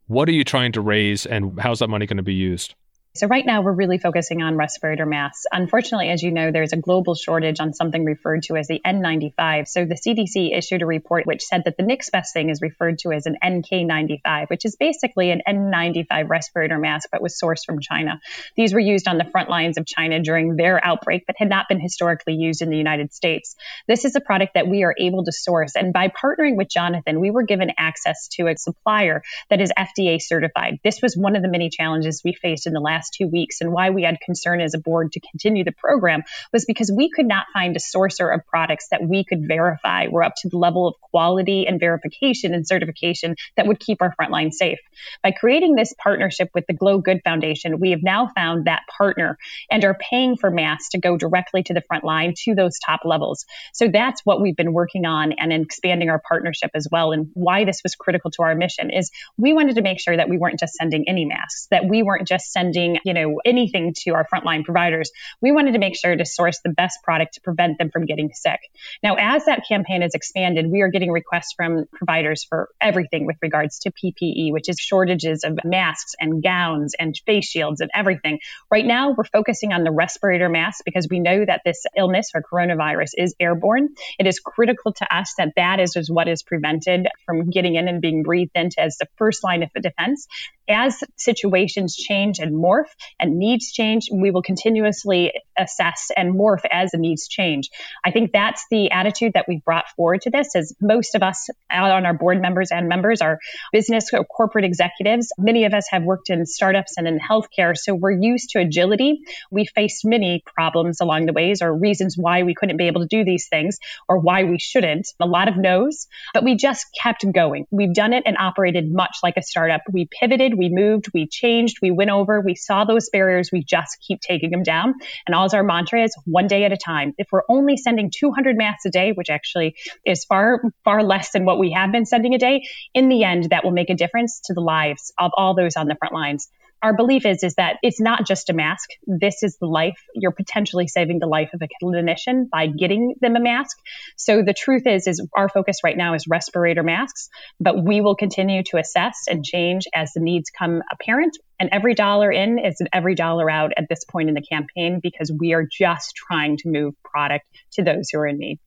What 0.07 0.29
are 0.29 0.33
you 0.33 0.45
trying 0.45 0.73
to 0.73 0.81
raise, 0.81 1.27
and 1.27 1.59
how's 1.59 1.79
that 1.81 1.89
money 1.89 2.07
going 2.07 2.19
to 2.19 2.23
be 2.23 2.35
used? 2.35 2.75
So 3.17 3.27
right 3.27 3.45
now 3.45 3.63
we're 3.63 3.73
really 3.73 3.99
focusing 3.99 4.43
on 4.43 4.57
respirator 4.57 5.07
masks. 5.07 5.45
Unfortunately, 5.51 6.11
as 6.11 6.23
you 6.23 6.31
know, 6.31 6.53
there's 6.53 6.73
a 6.73 6.77
global 6.77 7.15
shortage 7.15 7.61
on 7.61 7.73
something 7.73 8.05
referred 8.05 8.43
to 8.45 8.57
as 8.57 8.69
the 8.69 8.81
N95. 8.85 9.67
So 9.69 9.85
the 9.87 9.95
CDC 9.95 10.57
issued 10.57 10.83
a 10.83 10.87
report 10.87 11.27
which 11.27 11.43
said 11.43 11.63
that 11.65 11.77
the 11.77 11.83
next 11.83 12.11
best 12.11 12.35
thing 12.35 12.51
is 12.51 12.61
referred 12.61 12.99
to 13.01 13.13
as 13.13 13.27
an 13.27 13.37
NK95, 13.43 14.51
which 14.51 14.65
is 14.65 14.77
basically 14.77 15.31
an 15.31 15.41
N95 15.49 16.29
respirator 16.29 16.79
mask 16.79 17.09
but 17.11 17.23
was 17.23 17.41
sourced 17.43 17.65
from 17.65 17.81
China. 17.81 18.21
These 18.55 18.75
were 18.75 18.81
used 18.81 19.09
on 19.09 19.19
the 19.19 19.25
front 19.25 19.49
lines 19.49 19.79
of 19.79 19.87
China 19.87 20.21
during 20.21 20.57
their 20.57 20.85
outbreak 20.85 21.25
but 21.27 21.37
had 21.39 21.49
not 21.49 21.69
been 21.69 21.81
historically 21.81 22.35
used 22.35 22.63
in 22.63 22.71
the 22.71 22.77
United 22.77 23.15
States. 23.15 23.57
This 23.89 24.05
is 24.05 24.15
a 24.15 24.21
product 24.21 24.55
that 24.55 24.69
we 24.69 24.85
are 24.85 24.95
able 24.99 25.25
to 25.25 25.33
source 25.33 25.75
and 25.75 25.93
by 25.93 26.09
partnering 26.09 26.57
with 26.57 26.69
Jonathan, 26.69 27.21
we 27.21 27.31
were 27.31 27.45
given 27.45 27.71
access 27.79 28.29
to 28.33 28.49
a 28.49 28.57
supplier 28.57 29.23
that 29.49 29.61
is 29.61 29.73
FDA 29.79 30.21
certified. 30.21 30.79
This 30.85 31.01
was 31.03 31.17
one 31.17 31.37
of 31.37 31.43
the 31.43 31.49
many 31.49 31.71
challenges 31.71 32.23
we 32.25 32.35
faced 32.35 32.67
in 32.67 32.73
the 32.73 32.81
last 32.81 33.06
two 33.11 33.29
weeks 33.29 33.61
and 33.61 33.73
why 33.73 33.91
we 33.91 34.03
had 34.03 34.19
concern 34.21 34.61
as 34.61 34.75
a 34.75 34.79
board 34.79 35.13
to 35.13 35.21
continue 35.21 35.65
the 35.65 35.73
program 35.73 36.23
was 36.53 36.65
because 36.65 36.93
we 36.95 37.11
could 37.11 37.27
not 37.27 37.47
find 37.53 37.77
a 37.77 37.81
sourcer 37.81 38.35
of 38.35 38.47
products 38.47 38.89
that 38.91 39.03
we 39.03 39.25
could 39.25 39.47
verify 39.47 40.07
were 40.09 40.23
up 40.23 40.35
to 40.39 40.49
the 40.49 40.59
level 40.59 40.89
of 40.89 40.95
quality 41.01 41.67
and 41.67 41.81
verification 41.81 42.55
and 42.55 42.67
certification 42.67 43.37
that 43.57 43.67
would 43.67 43.81
keep 43.81 44.03
our 44.03 44.15
frontline 44.21 44.53
safe. 44.53 44.79
By 45.23 45.33
creating 45.33 45.75
this 45.75 45.95
partnership 46.03 46.51
with 46.55 46.67
the 46.67 46.75
Glo 46.75 46.99
Good 46.99 47.21
Foundation, 47.25 47.81
we 47.81 47.91
have 47.91 48.03
now 48.03 48.29
found 48.35 48.67
that 48.67 48.83
partner 48.97 49.39
and 49.71 49.85
are 49.85 49.97
paying 49.99 50.37
for 50.37 50.51
masks 50.51 50.91
to 50.91 50.99
go 50.99 51.17
directly 51.17 51.63
to 51.65 51.75
the 51.75 51.83
front 51.83 52.05
line 52.05 52.35
to 52.45 52.55
those 52.55 52.79
top 52.79 53.01
levels. 53.05 53.45
So 53.73 53.89
that's 53.89 54.23
what 54.25 54.41
we've 54.41 54.57
been 54.57 54.73
working 54.73 55.05
on 55.07 55.33
and 55.33 55.53
expanding 55.53 56.11
our 56.11 56.21
partnership 56.27 56.71
as 56.75 56.89
well. 56.91 57.13
And 57.13 57.31
why 57.35 57.65
this 57.65 57.81
was 57.83 57.95
critical 57.95 58.31
to 58.33 58.43
our 58.43 58.55
mission 58.55 58.91
is 58.91 59.11
we 59.37 59.53
wanted 59.53 59.77
to 59.77 59.83
make 59.83 60.01
sure 60.01 60.17
that 60.17 60.29
we 60.29 60.39
weren't 60.39 60.59
just 60.59 60.75
sending 60.75 61.09
any 61.09 61.25
masks, 61.25 61.69
that 61.71 61.87
we 61.87 62.03
weren't 62.03 62.27
just 62.27 62.53
sending 62.53 62.96
you 63.05 63.15
know, 63.15 63.41
anything 63.45 63.95
to 64.05 64.13
our 64.13 64.27
frontline 64.33 64.65
providers, 64.65 65.11
we 65.41 65.53
wanted 65.53 65.73
to 65.73 65.79
make 65.79 65.97
sure 65.97 66.15
to 66.15 66.25
source 66.25 66.61
the 66.65 66.71
best 66.71 66.99
product 67.03 67.35
to 67.35 67.41
prevent 67.41 67.79
them 67.79 67.91
from 67.91 68.07
getting 68.07 68.31
sick. 68.33 68.61
Now, 69.03 69.17
as 69.19 69.45
that 69.47 69.63
campaign 69.69 70.03
has 70.03 70.15
expanded, 70.15 70.71
we 70.71 70.83
are 70.83 70.89
getting 70.89 71.11
requests 71.11 71.53
from 71.57 71.85
providers 71.93 72.45
for 72.45 72.69
everything 72.81 73.27
with 73.27 73.37
regards 73.43 73.79
to 73.81 73.93
PPE, 73.93 74.53
which 74.53 74.69
is 74.69 74.79
shortages 74.79 75.45
of 75.45 75.59
masks 75.65 76.15
and 76.21 76.43
gowns 76.43 76.95
and 76.99 77.19
face 77.27 77.47
shields 77.47 77.81
and 77.81 77.91
everything. 77.95 78.41
Right 78.71 78.85
now, 78.85 79.15
we're 79.17 79.25
focusing 79.25 79.73
on 79.73 79.85
the 79.85 79.93
respirator 79.93 80.49
mask 80.49 80.83
because 80.85 81.09
we 81.11 81.21
know 81.21 81.45
that 81.45 81.63
this 81.65 81.85
illness 81.97 82.31
or 82.35 82.43
coronavirus 82.43 83.11
is 83.17 83.35
airborne. 83.41 83.91
It 84.19 84.27
is 84.27 84.41
critical 84.41 84.93
to 84.93 85.17
us 85.17 85.35
that 85.39 85.53
that 85.57 85.81
is, 85.81 85.97
is 85.97 86.11
what 86.11 86.29
is 86.29 86.43
prevented 86.43 87.09
from 87.25 87.51
getting 87.51 87.77
in 87.77 87.89
and 87.89 88.01
being 88.01 88.23
breathed 88.23 88.53
into 88.55 88.81
as 88.81 88.97
the 88.99 89.07
first 89.17 89.45
line 89.45 89.63
of 89.63 89.71
defense 89.81 90.27
as 90.69 91.03
situations 91.17 91.95
change 91.97 92.39
and 92.39 92.57
morph 92.77 92.91
and 93.21 93.39
needs 93.39 93.73
change, 93.73 94.09
we 94.13 94.31
will 94.31 94.43
continuously 94.43 95.33
assess 95.59 96.11
and 96.17 96.35
morph 96.35 96.65
as 96.71 96.91
the 96.91 96.99
needs 96.99 97.29
change. 97.29 97.71
I 98.05 98.11
think 98.11 98.33
that's 98.33 98.65
the 98.71 98.91
attitude 98.91 99.33
that 99.35 99.47
we've 99.49 99.65
brought 99.65 99.85
forward 99.97 100.23
to 100.23 100.31
this 100.31 100.55
as 100.55 100.75
most 100.81 101.15
of 101.15 101.23
us 101.23 101.49
out 101.71 101.91
on 101.91 102.07
our 102.07 102.15
board 102.15 102.41
members 102.41 102.71
and 102.71 102.89
members 102.89 103.21
are 103.21 103.39
business 103.73 104.11
or 104.13 104.25
corporate 104.25 104.65
executives. 104.65 105.29
Many 105.39 105.65
of 105.65 105.75
us 105.75 105.87
have 105.91 106.03
worked 106.03 106.31
in 106.31 106.47
startups 106.47 106.95
and 106.97 107.07
in 107.07 107.19
healthcare, 107.19 107.77
so 107.77 107.95
we're 107.95 108.19
used 108.19 108.51
to 108.51 108.61
agility. 108.61 109.21
We 109.51 109.67
faced 109.67 110.05
many 110.05 110.43
problems 110.55 111.01
along 111.01 111.27
the 111.27 111.33
ways 111.33 111.63
or 111.63 111.77
reasons 111.77 112.17
why 112.19 112.43
we 112.43 112.55
couldn't 112.55 112.77
be 112.77 112.87
able 112.87 113.03
to 113.03 113.09
do 113.09 113.25
these 113.25 113.49
things 113.49 113.79
or 114.09 114.19
why 114.19 114.45
we 114.45 114.59
shouldn't. 114.59 115.09
A 115.21 115.27
lot 115.27 115.49
of 115.49 115.57
no's, 115.57 116.07
but 116.35 116.45
we 116.45 116.57
just 116.57 116.87
kept 117.01 117.25
going. 117.33 117.67
We've 117.71 117.95
done 117.95 118.13
it 118.13 118.25
and 118.27 118.37
operated 118.39 118.91
much 118.91 119.19
like 119.23 119.37
a 119.37 119.43
startup. 119.43 119.83
We 119.91 120.09
pivoted 120.21 120.57
we 120.57 120.69
moved, 120.69 121.07
we 121.13 121.27
changed, 121.27 121.79
we 121.83 121.91
went 121.91 122.11
over, 122.11 122.41
we 122.41 122.55
saw 122.67 122.85
those 122.85 123.09
barriers, 123.11 123.51
we 123.53 123.65
just 123.65 123.99
keep 124.07 124.21
taking 124.21 124.51
them 124.51 124.63
down. 124.63 124.95
And 125.27 125.35
all 125.35 125.47
our 125.53 125.63
mantra 125.63 126.03
is 126.03 126.15
one 126.25 126.49
day 126.49 126.65
at 126.65 126.73
a 126.73 126.77
time. 126.77 127.15
If 127.19 127.29
we're 127.31 127.43
only 127.49 127.77
sending 127.77 128.11
200 128.15 128.57
masks 128.57 128.85
a 128.85 128.91
day, 128.91 129.13
which 129.13 129.31
actually 129.31 129.77
is 130.05 130.25
far, 130.25 130.61
far 130.85 131.03
less 131.03 131.31
than 131.31 131.45
what 131.45 131.59
we 131.59 131.73
have 131.73 131.93
been 131.93 132.05
sending 132.05 132.35
a 132.35 132.39
day, 132.39 132.63
in 132.95 133.09
the 133.09 133.25
end, 133.25 133.51
that 133.51 133.65
will 133.65 133.71
make 133.71 133.91
a 133.91 133.95
difference 133.95 134.41
to 134.47 134.55
the 134.55 134.61
lives 134.61 135.13
of 135.19 135.31
all 135.37 135.55
those 135.55 135.77
on 135.77 135.87
the 135.87 135.95
front 135.95 136.15
lines 136.15 136.49
our 136.83 136.95
belief 136.95 137.25
is 137.25 137.43
is 137.43 137.55
that 137.55 137.77
it's 137.83 138.01
not 138.01 138.27
just 138.27 138.51
a 138.51 138.53
mask. 138.53 138.91
This 139.07 139.43
is 139.43 139.57
the 139.59 139.67
life. 139.67 139.99
You're 140.15 140.33
potentially 140.33 140.87
saving 140.89 141.19
the 141.19 141.27
life 141.27 141.51
of 141.55 141.63
a 141.63 141.69
clinician 141.83 142.49
by 142.51 142.67
getting 142.67 143.15
them 143.21 143.37
a 143.37 143.41
mask. 143.41 143.77
So 144.17 144.43
the 144.43 144.55
truth 144.55 144.87
is 144.87 145.07
is 145.07 145.27
our 145.35 145.49
focus 145.49 145.79
right 145.83 145.97
now 145.97 146.15
is 146.15 146.27
respirator 146.29 146.83
masks, 146.83 147.29
but 147.61 147.83
we 147.83 148.01
will 148.01 148.15
continue 148.15 148.63
to 148.65 148.79
assess 148.79 149.25
and 149.29 149.45
change 149.45 149.85
as 149.95 150.13
the 150.13 150.21
needs 150.21 150.51
come 150.51 150.83
apparent. 150.93 151.39
And 151.59 151.71
every 151.73 151.95
dollar 151.95 152.31
in 152.31 152.59
is 152.59 152.81
every 152.93 153.15
dollar 153.15 153.51
out 153.51 153.73
at 153.77 153.89
this 153.89 154.05
point 154.05 154.29
in 154.29 154.35
the 154.35 154.43
campaign 154.43 155.01
because 155.03 155.33
we 155.33 155.55
are 155.55 155.67
just 155.67 156.15
trying 156.15 156.59
to 156.59 156.69
move 156.69 156.95
product 157.03 157.47
to 157.73 157.83
those 157.83 158.11
who 158.11 158.19
are 158.19 158.27
in 158.27 158.39
need. 158.39 158.59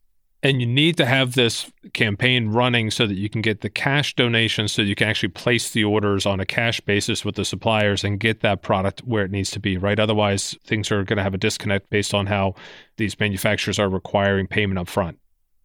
And 0.42 0.62
you 0.62 0.68
need 0.68 0.96
to 0.98 1.06
have 1.06 1.34
this 1.34 1.70
campaign 1.94 2.50
running 2.50 2.92
so 2.92 3.06
that 3.06 3.18
you 3.18 3.30
can 3.30 3.42
get 3.42 3.60
the 3.60 3.70
cash 3.70 4.16
donations 4.16 4.72
so 4.72 4.82
you 4.82 4.96
can 4.96 5.10
actually 5.10 5.30
place 5.30 5.72
the 5.72 5.84
orders 5.84 6.26
on 6.26 6.40
a 6.40 6.46
cash 6.46 6.80
basis 6.80 7.26
with 7.26 7.36
the 7.36 7.44
suppliers 7.44 8.06
and 8.06 8.22
get 8.22 8.40
that 8.40 8.62
product 8.62 9.02
where 9.02 9.26
it 9.26 9.32
needs 9.32 9.52
to 9.52 9.60
be, 9.60 9.76
right? 9.76 10.00
Otherwise, 10.00 10.58
things 10.64 10.92
are 10.92 11.04
going 11.04 11.18
to 11.18 11.24
have 11.24 11.34
a 11.34 11.38
disconnect 11.38 11.90
based 11.90 12.14
on 12.14 12.28
how 12.28 12.56
these 12.96 13.20
manufacturers 13.20 13.80
are 13.80 13.90
requiring 13.90 14.48
payment 14.48 14.80
up 14.80 14.88
front. 14.88 15.20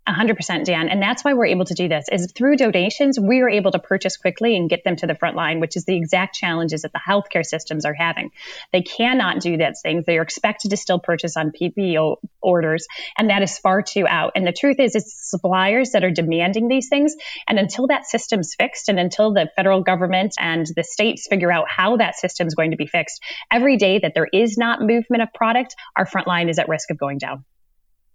100% 0.08 0.64
Dan. 0.64 0.88
And 0.88 1.00
that's 1.00 1.24
why 1.24 1.32
we're 1.32 1.46
able 1.46 1.64
to 1.64 1.74
do 1.74 1.88
this 1.88 2.06
is 2.12 2.32
through 2.36 2.56
donations, 2.56 3.18
we 3.18 3.40
are 3.40 3.48
able 3.48 3.70
to 3.70 3.78
purchase 3.78 4.16
quickly 4.16 4.56
and 4.56 4.68
get 4.68 4.84
them 4.84 4.96
to 4.96 5.06
the 5.06 5.14
front 5.14 5.36
line, 5.36 5.60
which 5.60 5.76
is 5.76 5.84
the 5.84 5.96
exact 5.96 6.34
challenges 6.34 6.82
that 6.82 6.92
the 6.92 7.00
healthcare 7.06 7.44
systems 7.44 7.84
are 7.84 7.94
having. 7.94 8.30
They 8.72 8.82
cannot 8.82 9.40
do 9.40 9.56
that 9.58 9.74
things. 9.82 10.04
They 10.06 10.18
are 10.18 10.22
expected 10.22 10.70
to 10.70 10.76
still 10.76 10.98
purchase 10.98 11.36
on 11.36 11.52
PPO 11.52 12.16
orders. 12.42 12.86
And 13.18 13.30
that 13.30 13.42
is 13.42 13.58
far 13.58 13.82
too 13.82 14.06
out. 14.06 14.32
And 14.34 14.46
the 14.46 14.52
truth 14.52 14.78
is 14.78 14.94
it's 14.94 15.30
suppliers 15.30 15.90
that 15.90 16.04
are 16.04 16.10
demanding 16.10 16.68
these 16.68 16.88
things. 16.88 17.14
And 17.48 17.58
until 17.58 17.86
that 17.88 18.06
system's 18.06 18.54
fixed 18.54 18.88
and 18.88 18.98
until 18.98 19.32
the 19.32 19.48
federal 19.56 19.82
government 19.82 20.34
and 20.38 20.66
the 20.76 20.84
states 20.84 21.26
figure 21.28 21.52
out 21.52 21.66
how 21.68 21.96
that 21.96 22.16
system's 22.16 22.54
going 22.54 22.72
to 22.72 22.76
be 22.76 22.86
fixed, 22.86 23.22
every 23.50 23.76
day 23.76 23.98
that 23.98 24.12
there 24.14 24.28
is 24.32 24.58
not 24.58 24.80
movement 24.80 25.22
of 25.22 25.32
product, 25.32 25.74
our 25.96 26.06
front 26.06 26.26
line 26.26 26.48
is 26.48 26.58
at 26.58 26.68
risk 26.68 26.90
of 26.90 26.98
going 26.98 27.18
down. 27.18 27.44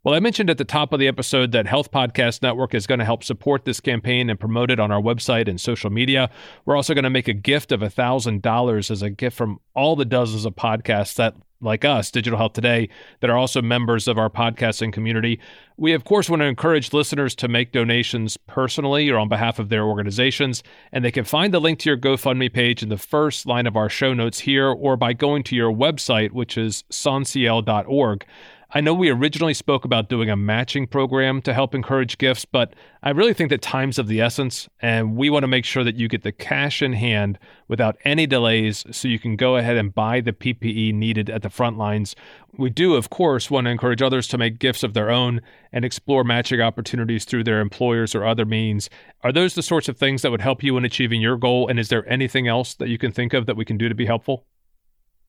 Well, 0.09 0.15
I 0.15 0.21
mentioned 0.21 0.49
at 0.49 0.57
the 0.57 0.65
top 0.65 0.91
of 0.91 0.99
the 0.99 1.07
episode 1.07 1.51
that 1.51 1.67
Health 1.67 1.91
Podcast 1.91 2.41
Network 2.41 2.73
is 2.73 2.87
going 2.87 2.97
to 2.97 3.05
help 3.05 3.23
support 3.23 3.65
this 3.65 3.79
campaign 3.79 4.27
and 4.31 4.39
promote 4.39 4.71
it 4.71 4.79
on 4.79 4.89
our 4.91 4.99
website 4.99 5.47
and 5.47 5.61
social 5.61 5.91
media. 5.91 6.31
We're 6.65 6.75
also 6.75 6.95
going 6.95 7.03
to 7.03 7.11
make 7.11 7.27
a 7.27 7.33
gift 7.33 7.71
of 7.71 7.81
$1,000 7.81 8.89
as 8.89 9.01
a 9.03 9.11
gift 9.11 9.37
from 9.37 9.59
all 9.75 9.95
the 9.95 10.05
dozens 10.05 10.45
of 10.45 10.55
podcasts 10.55 11.13
that 11.17 11.35
like 11.61 11.85
us, 11.85 12.09
Digital 12.09 12.39
Health 12.39 12.53
Today, 12.53 12.89
that 13.19 13.29
are 13.29 13.37
also 13.37 13.61
members 13.61 14.07
of 14.07 14.17
our 14.17 14.31
podcasting 14.31 14.91
community. 14.91 15.39
We, 15.77 15.93
of 15.93 16.05
course, 16.05 16.27
want 16.27 16.41
to 16.41 16.45
encourage 16.45 16.91
listeners 16.91 17.35
to 17.35 17.47
make 17.47 17.71
donations 17.71 18.35
personally 18.47 19.09
or 19.11 19.19
on 19.19 19.29
behalf 19.29 19.59
of 19.59 19.69
their 19.69 19.83
organizations. 19.83 20.63
And 20.91 21.05
they 21.05 21.11
can 21.11 21.25
find 21.25 21.53
the 21.53 21.61
link 21.61 21.77
to 21.79 21.89
your 21.89 21.97
GoFundMe 21.97 22.51
page 22.51 22.81
in 22.81 22.89
the 22.89 22.97
first 22.97 23.45
line 23.45 23.67
of 23.67 23.75
our 23.75 23.89
show 23.89 24.15
notes 24.15 24.39
here 24.39 24.69
or 24.69 24.97
by 24.97 25.13
going 25.13 25.43
to 25.43 25.55
your 25.55 25.71
website, 25.71 26.31
which 26.31 26.57
is 26.57 26.83
sonsiel.org. 26.89 28.25
I 28.71 28.81
know 28.81 28.93
we 28.93 29.09
originally 29.09 29.55
spoke 29.55 29.83
about 29.83 30.09
doing 30.09 30.29
a 30.29 30.35
matching 30.35 30.85
program 30.85 31.41
to 31.41 31.55
help 31.55 31.73
encourage 31.73 32.19
gifts, 32.19 32.45
but 32.45 32.75
I 33.01 33.09
really 33.09 33.33
think 33.33 33.49
that 33.49 33.63
time's 33.63 33.97
of 33.97 34.07
the 34.07 34.21
essence, 34.21 34.69
and 34.79 35.17
we 35.17 35.31
want 35.31 35.41
to 35.41 35.47
make 35.47 35.65
sure 35.65 35.83
that 35.83 35.95
you 35.95 36.07
get 36.07 36.21
the 36.21 36.31
cash 36.31 36.83
in 36.83 36.93
hand 36.93 37.39
without 37.67 37.97
any 38.05 38.27
delays 38.27 38.85
so 38.91 39.07
you 39.07 39.17
can 39.17 39.35
go 39.35 39.57
ahead 39.57 39.75
and 39.75 39.95
buy 39.95 40.21
the 40.21 40.33
PPE 40.33 40.93
needed 40.93 41.31
at 41.31 41.41
the 41.41 41.49
front 41.49 41.79
lines. 41.79 42.15
We 42.59 42.69
do, 42.69 42.93
of 42.93 43.09
course, 43.09 43.49
want 43.49 43.65
to 43.65 43.71
encourage 43.71 44.03
others 44.03 44.27
to 44.27 44.37
make 44.37 44.59
gifts 44.59 44.83
of 44.83 44.93
their 44.93 45.09
own 45.09 45.41
and 45.73 45.83
explore 45.83 46.23
matching 46.23 46.61
opportunities 46.61 47.25
through 47.25 47.45
their 47.45 47.61
employers 47.61 48.13
or 48.13 48.23
other 48.23 48.45
means. 48.45 48.87
Are 49.23 49.31
those 49.31 49.55
the 49.55 49.63
sorts 49.63 49.89
of 49.89 49.97
things 49.97 50.21
that 50.21 50.29
would 50.29 50.41
help 50.41 50.61
you 50.61 50.77
in 50.77 50.85
achieving 50.85 51.21
your 51.21 51.37
goal? 51.37 51.67
And 51.67 51.79
is 51.79 51.89
there 51.89 52.07
anything 52.07 52.47
else 52.47 52.75
that 52.75 52.89
you 52.89 52.99
can 52.99 53.11
think 53.11 53.33
of 53.33 53.47
that 53.47 53.57
we 53.57 53.65
can 53.65 53.79
do 53.79 53.89
to 53.89 53.95
be 53.95 54.05
helpful? 54.05 54.45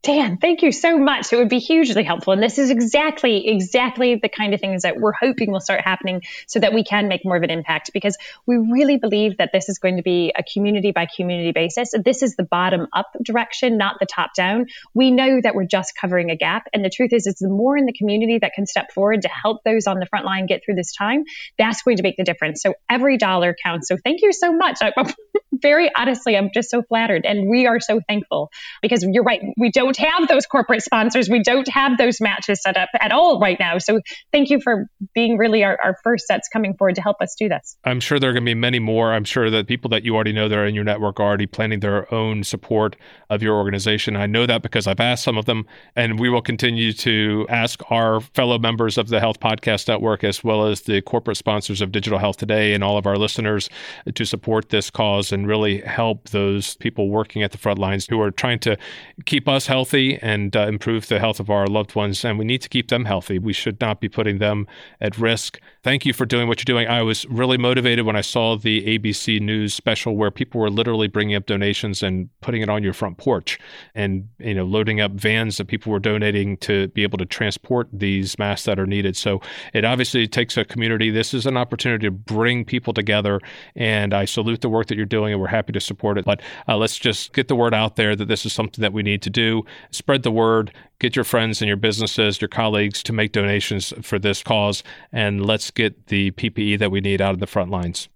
Dan, 0.03 0.39
thank 0.39 0.63
you 0.63 0.73
so 0.73 0.97
much. 0.97 1.31
It 1.31 1.37
would 1.37 1.51
be 1.51 1.59
hugely 1.59 2.05
helpful. 2.05 2.33
And 2.33 2.43
this 2.43 2.59
is 2.59 2.71
exactly, 2.71 3.49
exactly 3.49 4.15
the 4.15 4.31
kind 4.31 4.55
of 4.55 4.61
things 4.61 4.83
that 4.83 4.99
we're 4.99 5.13
hoping 5.13 5.53
will 5.53 5.61
start 5.61 5.83
happening 5.83 6.23
so 6.47 6.59
that 6.59 6.73
we 6.73 6.85
can 6.85 7.07
make 7.07 7.23
more 7.23 7.37
of 7.37 7.43
an 7.43 7.51
impact 7.51 7.91
because 7.93 8.17
we 8.47 8.57
really 8.57 8.97
believe 8.97 9.37
that 9.37 9.51
this 9.53 9.69
is 9.69 9.79
going 9.79 9.99
to 9.99 10.03
be 10.03 10.33
a 10.35 10.43
community 10.43 10.91
by 10.93 11.07
community 11.15 11.53
basis. 11.53 11.91
This 12.03 12.23
is 12.23 12.35
the 12.35 12.45
bottom 12.45 12.87
up 12.95 13.09
direction, 13.23 13.77
not 13.77 13.97
the 14.01 14.07
top 14.07 14.31
down. 14.35 14.69
We 14.95 15.11
know 15.11 15.39
that 15.39 15.55
we're 15.55 15.67
just 15.67 15.93
covering 16.01 16.31
a 16.31 16.37
gap. 16.37 16.67
And 16.73 16.83
the 16.83 16.91
truth 16.91 17.13
is, 17.13 17.27
it's 17.27 17.41
the 17.41 17.49
more 17.49 17.77
in 17.77 17.85
the 17.85 17.93
community 17.93 18.39
that 18.39 18.55
can 18.55 18.65
step 18.65 18.93
forward 18.93 19.21
to 19.23 19.29
help 19.29 19.65
those 19.65 19.87
on 19.87 19.99
the 19.99 20.07
front 20.07 20.25
line 20.25 20.47
get 20.47 20.63
through 20.65 20.77
this 20.77 20.95
time, 20.95 21.25
that's 21.59 21.83
going 21.83 21.99
to 21.99 22.03
make 22.03 22.17
the 22.17 22.25
difference. 22.25 22.63
So 22.63 22.73
every 22.89 23.19
dollar 23.19 23.55
counts. 23.63 23.89
So 23.89 23.99
thank 24.03 24.23
you 24.23 24.33
so 24.33 24.51
much. 24.51 24.79
I, 24.81 24.93
very 25.53 25.91
honestly, 25.95 26.39
I'm 26.39 26.51
just 26.55 26.71
so 26.71 26.83
flattered. 26.83 27.27
And 27.27 27.51
we 27.51 27.67
are 27.67 27.81
so 27.81 28.01
thankful 28.09 28.51
because 28.81 29.05
you're 29.05 29.25
right. 29.25 29.43
We 29.59 29.71
don't 29.71 29.90
don't 29.91 30.09
have 30.09 30.29
those 30.29 30.47
corporate 30.47 30.83
sponsors. 30.83 31.29
We 31.29 31.43
don't 31.43 31.69
have 31.69 31.99
those 31.99 32.21
matches 32.21 32.63
set 32.63 32.77
up 32.77 32.89
at 33.01 33.13
all 33.13 33.41
right 33.41 33.59
now. 33.59 33.79
So 33.79 34.01
thank 34.33 34.51
you 34.51 34.61
for 34.61 34.87
being 35.15 35.37
really 35.37 35.65
our, 35.65 35.79
our 35.83 35.97
first 36.05 36.27
sets 36.27 36.49
coming 36.53 36.75
forward 36.77 36.95
to 36.97 37.03
help 37.03 37.17
us 37.21 37.35
do 37.39 37.49
this. 37.49 37.77
I'm 37.85 38.01
sure 38.01 38.19
there 38.19 38.31
are 38.31 38.33
going 38.33 38.45
to 38.45 38.51
be 38.51 38.55
many 38.55 38.79
more. 38.79 39.13
I'm 39.13 39.25
sure 39.25 39.51
that 39.51 39.67
people 39.67 39.89
that 39.91 40.05
you 40.05 40.15
already 40.15 40.33
know 40.33 40.49
that 40.49 40.57
are 40.57 40.67
in 40.67 40.75
your 40.75 40.85
network 40.85 41.19
are 41.19 41.25
already 41.25 41.47
planning 41.47 41.81
their 41.81 42.13
own 42.15 42.45
support 42.45 42.97
of 43.29 43.43
your 43.43 43.57
organization. 43.57 44.17
I 44.17 44.27
know 44.27 44.47
that 44.47 44.63
because 44.63 44.87
I've 44.87 45.01
asked 45.01 45.25
some 45.25 45.37
of 45.37 45.47
them, 45.47 45.67
and 45.97 46.19
we 46.19 46.29
will 46.29 46.43
continue 46.43 46.93
to 46.95 47.47
ask 47.49 47.81
our 47.91 48.21
fellow 48.21 48.59
members 48.59 48.99
of 48.99 49.09
the 49.09 49.21
Health 49.21 49.41
Podcast 49.41 49.89
Network, 49.89 50.25
as 50.25 50.45
well 50.45 50.67
as 50.67 50.83
the 50.83 51.01
corporate 51.03 51.37
sponsors 51.37 51.81
of 51.81 51.93
Digital 51.93 52.19
Health 52.19 52.37
Today 52.37 52.75
and 52.75 52.85
all 52.85 52.97
of 52.97 53.07
our 53.07 53.17
listeners, 53.17 53.69
to 54.15 54.25
support 54.25 54.69
this 54.69 54.91
cause 54.91 55.33
and 55.33 55.47
really 55.47 55.81
help 55.81 56.31
those 56.31 56.77
people 56.77 57.09
working 57.09 57.43
at 57.43 57.53
the 57.53 57.59
front 57.59 57.79
lines 57.79 58.07
who 58.09 58.21
are 58.21 58.31
trying 58.31 58.59
to 58.61 58.77
keep 59.25 59.49
us 59.49 59.67
healthy 59.67 59.80
healthy 59.81 60.19
and 60.21 60.55
uh, 60.55 60.67
improve 60.67 61.09
the 61.09 61.19
health 61.19 61.41
of 61.41 61.49
our 61.49 61.67
loved 61.67 61.95
ones. 61.95 62.23
And 62.23 62.39
we 62.39 62.45
need 62.45 62.61
to 62.61 62.69
keep 62.69 62.89
them 62.89 63.07
healthy. 63.07 63.39
We 63.39 63.55
should 63.55 63.81
not 63.81 63.99
be 63.99 64.11
putting 64.11 64.37
them 64.37 64.67
at 65.01 65.17
risk. 65.17 65.59
Thank 65.83 66.05
you 66.05 66.13
for 66.13 66.27
doing 66.27 66.49
what 66.49 66.59
you're 66.59 66.75
doing. 66.77 66.87
I 66.87 67.01
was 67.01 67.25
really 67.31 67.57
motivated 67.57 68.05
when 68.05 68.15
I 68.15 68.21
saw 68.21 68.59
the 68.59 68.85
ABC 68.85 69.41
News 69.41 69.73
special 69.73 70.17
where 70.17 70.31
people 70.31 70.61
were 70.61 70.69
literally 70.69 71.09
bringing 71.09 71.35
up 71.35 71.47
donations 71.47 72.03
and 72.03 72.29
putting 72.43 72.61
it 72.61 72.69
on 72.69 72.83
your 72.83 72.93
front 72.93 73.17
porch 73.17 73.59
and, 73.95 74.29
you 74.39 74.53
know, 74.53 74.65
loading 74.65 75.01
up 75.01 75.13
vans 75.13 75.57
that 75.57 75.69
people 75.69 75.91
were 75.91 75.99
donating 75.99 76.59
to 76.59 76.89
be 76.89 77.03
able 77.03 77.17
to 77.17 77.25
transport 77.25 77.89
these 77.91 78.39
masks 78.39 78.67
that 78.67 78.79
are 78.79 78.87
needed. 78.87 79.17
So 79.17 79.41
it 79.73 79.87
obviously 79.87 80.29
takes 80.29 80.59
a 80.59 80.65
community. 80.67 81.09
This 81.09 81.33
is 81.33 81.47
an 81.47 81.57
opportunity 81.57 82.07
to 82.07 82.11
bring 82.11 82.67
people 82.67 82.93
together. 82.93 83.41
And 83.75 84.13
I 84.13 84.27
salute 84.27 84.61
the 84.61 84.69
work 84.69 84.89
that 84.89 84.99
you're 84.99 85.07
doing 85.07 85.33
and 85.33 85.41
we're 85.41 85.49
happy 85.49 85.73
to 85.73 85.81
support 85.81 86.19
it. 86.19 86.27
But 86.27 86.43
uh, 86.69 86.77
let's 86.77 86.99
just 86.99 87.33
get 87.33 87.49
the 87.49 87.57
word 87.57 87.73
out 87.73 87.97
there 87.97 88.15
that 88.15 88.29
this 88.29 88.45
is 88.45 88.53
something 88.53 88.83
that 88.83 88.93
we 88.93 89.03
need 89.03 89.23
to 89.23 89.31
do 89.31 89.65
spread 89.91 90.23
the 90.23 90.31
word, 90.31 90.73
get 90.99 91.17
your 91.17 91.25
friends 91.25 91.61
and 91.61 91.69
your 91.69 91.77
businesses, 91.77 92.41
your 92.41 92.49
colleagues 92.49 93.03
to 93.05 93.13
make 93.13 93.33
donations 93.33 93.93
for 94.03 94.19
this 94.19 94.43
cause, 94.43 94.83
and 95.13 95.45
let's 95.45 95.71
get 95.71 96.07
the 96.07 96.31
PPE 96.33 96.79
that 96.79 96.91
we 96.91 97.01
need 97.01 97.21
out 97.21 97.35
of 97.35 97.41
the 97.41 97.47
front 97.47 97.71
lines. 97.71 98.09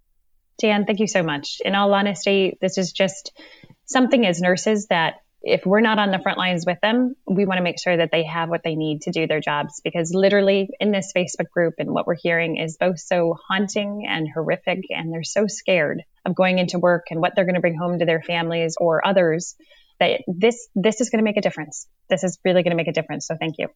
Dan, 0.59 0.87
thank 0.87 1.01
you 1.01 1.07
so 1.07 1.23
much. 1.23 1.61
In 1.65 1.75
all 1.75 1.93
honesty, 1.93 2.57
this 2.61 2.79
is 2.79 2.93
just 2.93 3.33
something 3.87 4.25
as 4.25 4.41
nurses 4.41 4.87
that 4.87 5.17
if 5.45 5.67
we're 5.67 5.81
not 5.81 5.99
on 5.99 6.11
the 6.11 6.19
front 6.19 6.39
lines 6.39 6.65
with 6.67 6.81
them, 6.81 7.15
we 7.27 7.45
want 7.45 7.59
to 7.59 7.63
make 7.63 7.79
sure 7.79 7.95
that 7.95 8.11
they 8.11 8.25
have 8.25 8.49
what 8.49 8.63
they 8.65 8.77
need 8.77 9.03
to 9.03 9.11
do 9.11 9.27
their 9.27 9.41
jobs 9.41 9.81
because 9.85 10.13
literally 10.15 10.71
in 10.81 10.91
this 10.91 11.13
Facebook 11.15 11.51
group 11.51 11.75
and 11.79 11.91
what 11.91 12.07
we're 12.07 12.15
hearing 12.15 12.57
is 12.57 12.79
both 12.79 12.99
so 12.99 13.37
haunting 13.47 14.07
and 14.09 14.27
horrific 14.33 14.87
and 14.89 15.13
they're 15.13 15.23
so 15.23 15.47
scared 15.47 16.03
of 16.25 16.35
going 16.35 16.59
into 16.59 16.79
work 16.79 17.09
and 17.11 17.21
what 17.21 17.35
they're 17.35 17.45
going 17.45 17.57
to 17.57 17.61
bring 17.61 17.77
home 17.77 17.99
to 17.99 18.07
their 18.07 18.23
families 18.23 18.77
or 18.81 19.07
others 19.07 19.55
that 20.01 20.23
this 20.27 20.69
this 20.75 21.01
is 21.01 21.11
going 21.11 21.19
to 21.19 21.25
make 21.25 21.37
a 21.37 21.41
difference. 21.41 21.87
This 22.11 22.25
is 22.25 22.39
really 22.45 22.63
going 22.63 22.73
to 22.73 22.77
make 22.77 22.89
a 22.89 22.93
difference. 22.93 23.27
So 23.27 23.37
thank 23.39 23.57
you. 23.59 23.69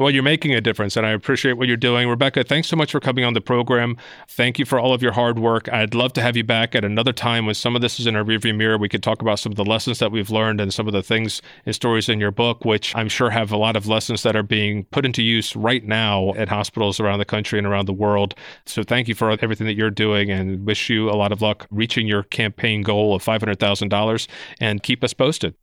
Well, 0.00 0.10
you're 0.10 0.22
making 0.22 0.54
a 0.54 0.62
difference, 0.62 0.96
and 0.96 1.04
I 1.04 1.10
appreciate 1.10 1.58
what 1.58 1.68
you're 1.68 1.76
doing. 1.76 2.08
Rebecca, 2.08 2.42
thanks 2.42 2.68
so 2.68 2.74
much 2.74 2.90
for 2.90 3.00
coming 3.00 3.22
on 3.22 3.34
the 3.34 3.42
program. 3.42 3.98
Thank 4.28 4.58
you 4.58 4.64
for 4.64 4.80
all 4.80 4.94
of 4.94 5.02
your 5.02 5.12
hard 5.12 5.38
work. 5.38 5.70
I'd 5.70 5.94
love 5.94 6.14
to 6.14 6.22
have 6.22 6.38
you 6.38 6.42
back 6.42 6.74
at 6.74 6.86
another 6.86 7.12
time 7.12 7.44
when 7.44 7.54
some 7.54 7.76
of 7.76 7.82
this 7.82 8.00
is 8.00 8.06
in 8.06 8.16
our 8.16 8.24
rearview 8.24 8.56
mirror. 8.56 8.78
We 8.78 8.88
could 8.88 9.02
talk 9.02 9.20
about 9.20 9.38
some 9.40 9.52
of 9.52 9.56
the 9.56 9.64
lessons 9.66 9.98
that 9.98 10.10
we've 10.10 10.30
learned 10.30 10.58
and 10.58 10.72
some 10.72 10.86
of 10.86 10.94
the 10.94 11.02
things 11.02 11.42
and 11.66 11.74
stories 11.74 12.08
in 12.08 12.18
your 12.18 12.30
book, 12.30 12.64
which 12.64 12.96
I'm 12.96 13.10
sure 13.10 13.28
have 13.28 13.52
a 13.52 13.58
lot 13.58 13.76
of 13.76 13.88
lessons 13.88 14.22
that 14.22 14.34
are 14.34 14.42
being 14.42 14.84
put 14.84 15.04
into 15.04 15.22
use 15.22 15.54
right 15.54 15.84
now 15.84 16.32
at 16.32 16.48
hospitals 16.48 16.98
around 16.98 17.18
the 17.18 17.26
country 17.26 17.58
and 17.58 17.66
around 17.66 17.84
the 17.84 17.92
world. 17.92 18.34
So 18.64 18.82
thank 18.82 19.06
you 19.06 19.14
for 19.14 19.30
everything 19.32 19.66
that 19.66 19.74
you're 19.74 19.90
doing 19.90 20.30
and 20.30 20.64
wish 20.64 20.88
you 20.88 21.10
a 21.10 21.12
lot 21.12 21.30
of 21.30 21.42
luck 21.42 21.66
reaching 21.70 22.06
your 22.06 22.22
campaign 22.22 22.80
goal 22.80 23.14
of 23.14 23.22
$500,000 23.22 24.28
and 24.60 24.82
keep 24.82 25.04
us 25.04 25.12
posted. 25.12 25.56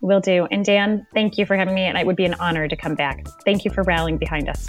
Will 0.00 0.20
do. 0.20 0.46
And 0.50 0.64
Dan, 0.64 1.06
thank 1.12 1.38
you 1.38 1.46
for 1.46 1.56
having 1.56 1.74
me. 1.74 1.82
And 1.82 1.98
it 1.98 2.06
would 2.06 2.16
be 2.16 2.24
an 2.24 2.34
honor 2.34 2.68
to 2.68 2.76
come 2.76 2.94
back. 2.94 3.26
Thank 3.44 3.64
you 3.64 3.70
for 3.70 3.82
rallying 3.82 4.18
behind 4.18 4.48
us. 4.48 4.68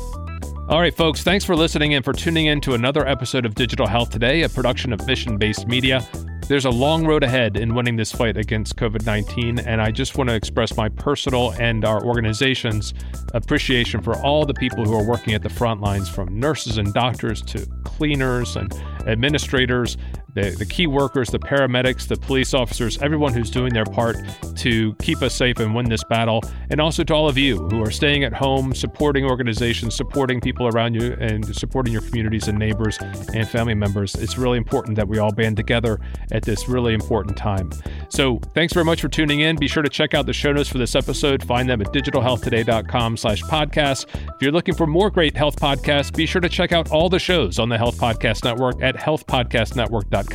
All 0.69 0.79
right, 0.79 0.93
folks, 0.93 1.23
thanks 1.23 1.43
for 1.43 1.55
listening 1.55 1.95
and 1.95 2.05
for 2.05 2.13
tuning 2.13 2.45
in 2.45 2.61
to 2.61 2.75
another 2.75 3.07
episode 3.07 3.43
of 3.43 3.55
Digital 3.55 3.87
Health 3.87 4.11
Today, 4.11 4.43
a 4.43 4.49
production 4.49 4.93
of 4.93 5.05
Mission 5.07 5.37
Based 5.37 5.67
Media. 5.67 6.07
There's 6.47 6.65
a 6.65 6.69
long 6.69 7.05
road 7.05 7.23
ahead 7.23 7.57
in 7.57 7.73
winning 7.73 7.95
this 7.95 8.11
fight 8.11 8.37
against 8.37 8.75
COVID 8.75 9.05
19, 9.05 9.59
and 9.59 9.81
I 9.81 9.89
just 9.91 10.17
want 10.17 10.29
to 10.29 10.35
express 10.35 10.75
my 10.77 10.89
personal 10.89 11.53
and 11.59 11.85
our 11.85 12.03
organization's 12.03 12.93
appreciation 13.33 14.01
for 14.01 14.15
all 14.17 14.45
the 14.45 14.53
people 14.53 14.85
who 14.85 14.93
are 14.93 15.03
working 15.03 15.33
at 15.33 15.41
the 15.41 15.49
front 15.49 15.81
lines 15.81 16.07
from 16.07 16.39
nurses 16.39 16.77
and 16.77 16.93
doctors 16.93 17.41
to 17.43 17.67
cleaners 17.83 18.55
and 18.55 18.73
administrators 19.07 19.97
the, 20.39 20.55
the 20.55 20.65
key 20.65 20.87
workers, 20.87 21.29
the 21.29 21.39
paramedics, 21.39 22.07
the 22.07 22.15
police 22.15 22.53
officers, 22.53 22.97
everyone 23.01 23.33
who's 23.33 23.49
doing 23.49 23.73
their 23.73 23.85
part 23.85 24.17
to 24.55 24.93
keep 24.95 25.21
us 25.21 25.35
safe 25.35 25.59
and 25.59 25.73
win 25.75 25.89
this 25.89 26.03
battle. 26.03 26.41
And 26.69 26.79
also 26.79 27.03
to 27.03 27.13
all 27.13 27.27
of 27.27 27.37
you 27.37 27.57
who 27.69 27.81
are 27.83 27.91
staying 27.91 28.23
at 28.23 28.33
home, 28.33 28.73
supporting 28.73 29.25
organizations, 29.25 29.95
supporting 29.95 30.39
people 30.39 30.67
around 30.67 30.95
you, 30.95 31.13
and 31.19 31.55
supporting 31.55 31.93
your 31.93 32.01
communities 32.01 32.47
and 32.47 32.57
neighbors 32.57 32.97
and 33.33 33.47
family 33.47 33.73
members. 33.73 34.15
It's 34.15 34.37
really 34.37 34.57
important 34.57 34.95
that 34.95 35.07
we 35.07 35.17
all 35.17 35.31
band 35.31 35.57
together 35.57 35.99
at 36.31 36.43
this 36.43 36.67
really 36.67 36.93
important 36.93 37.37
time. 37.37 37.71
So 38.09 38.39
thanks 38.53 38.73
very 38.73 38.85
much 38.85 39.01
for 39.01 39.09
tuning 39.09 39.41
in. 39.41 39.55
Be 39.57 39.67
sure 39.67 39.83
to 39.83 39.89
check 39.89 40.13
out 40.13 40.25
the 40.25 40.33
show 40.33 40.51
notes 40.51 40.69
for 40.69 40.77
this 40.77 40.95
episode. 40.95 41.43
Find 41.43 41.69
them 41.69 41.81
at 41.81 41.87
digitalhealthtoday.com 41.87 43.17
slash 43.17 43.41
podcast. 43.43 44.05
If 44.13 44.41
you're 44.41 44.51
looking 44.51 44.75
for 44.75 44.87
more 44.87 45.09
great 45.09 45.35
health 45.35 45.59
podcasts, 45.59 46.15
be 46.15 46.25
sure 46.25 46.41
to 46.41 46.49
check 46.49 46.71
out 46.71 46.91
all 46.91 47.09
the 47.09 47.19
shows 47.19 47.59
on 47.59 47.69
the 47.69 47.77
Health 47.77 47.97
Podcast 47.97 48.43
Network 48.43 48.81
at 48.81 48.95
healthpodcastnetwork.com 48.95 50.28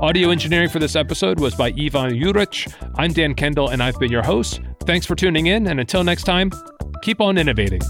Audio 0.00 0.30
engineering 0.30 0.68
for 0.68 0.78
this 0.78 0.96
episode 0.96 1.40
was 1.40 1.54
by 1.54 1.72
Ivan 1.78 2.18
Jurich. 2.18 2.66
I'm 2.96 3.12
Dan 3.12 3.34
Kendall, 3.34 3.68
and 3.68 3.82
I've 3.82 3.98
been 3.98 4.12
your 4.12 4.22
host. 4.22 4.60
Thanks 4.84 5.06
for 5.06 5.14
tuning 5.14 5.46
in, 5.46 5.66
and 5.66 5.80
until 5.80 6.04
next 6.04 6.24
time, 6.24 6.50
keep 7.02 7.20
on 7.20 7.38
innovating. 7.38 7.80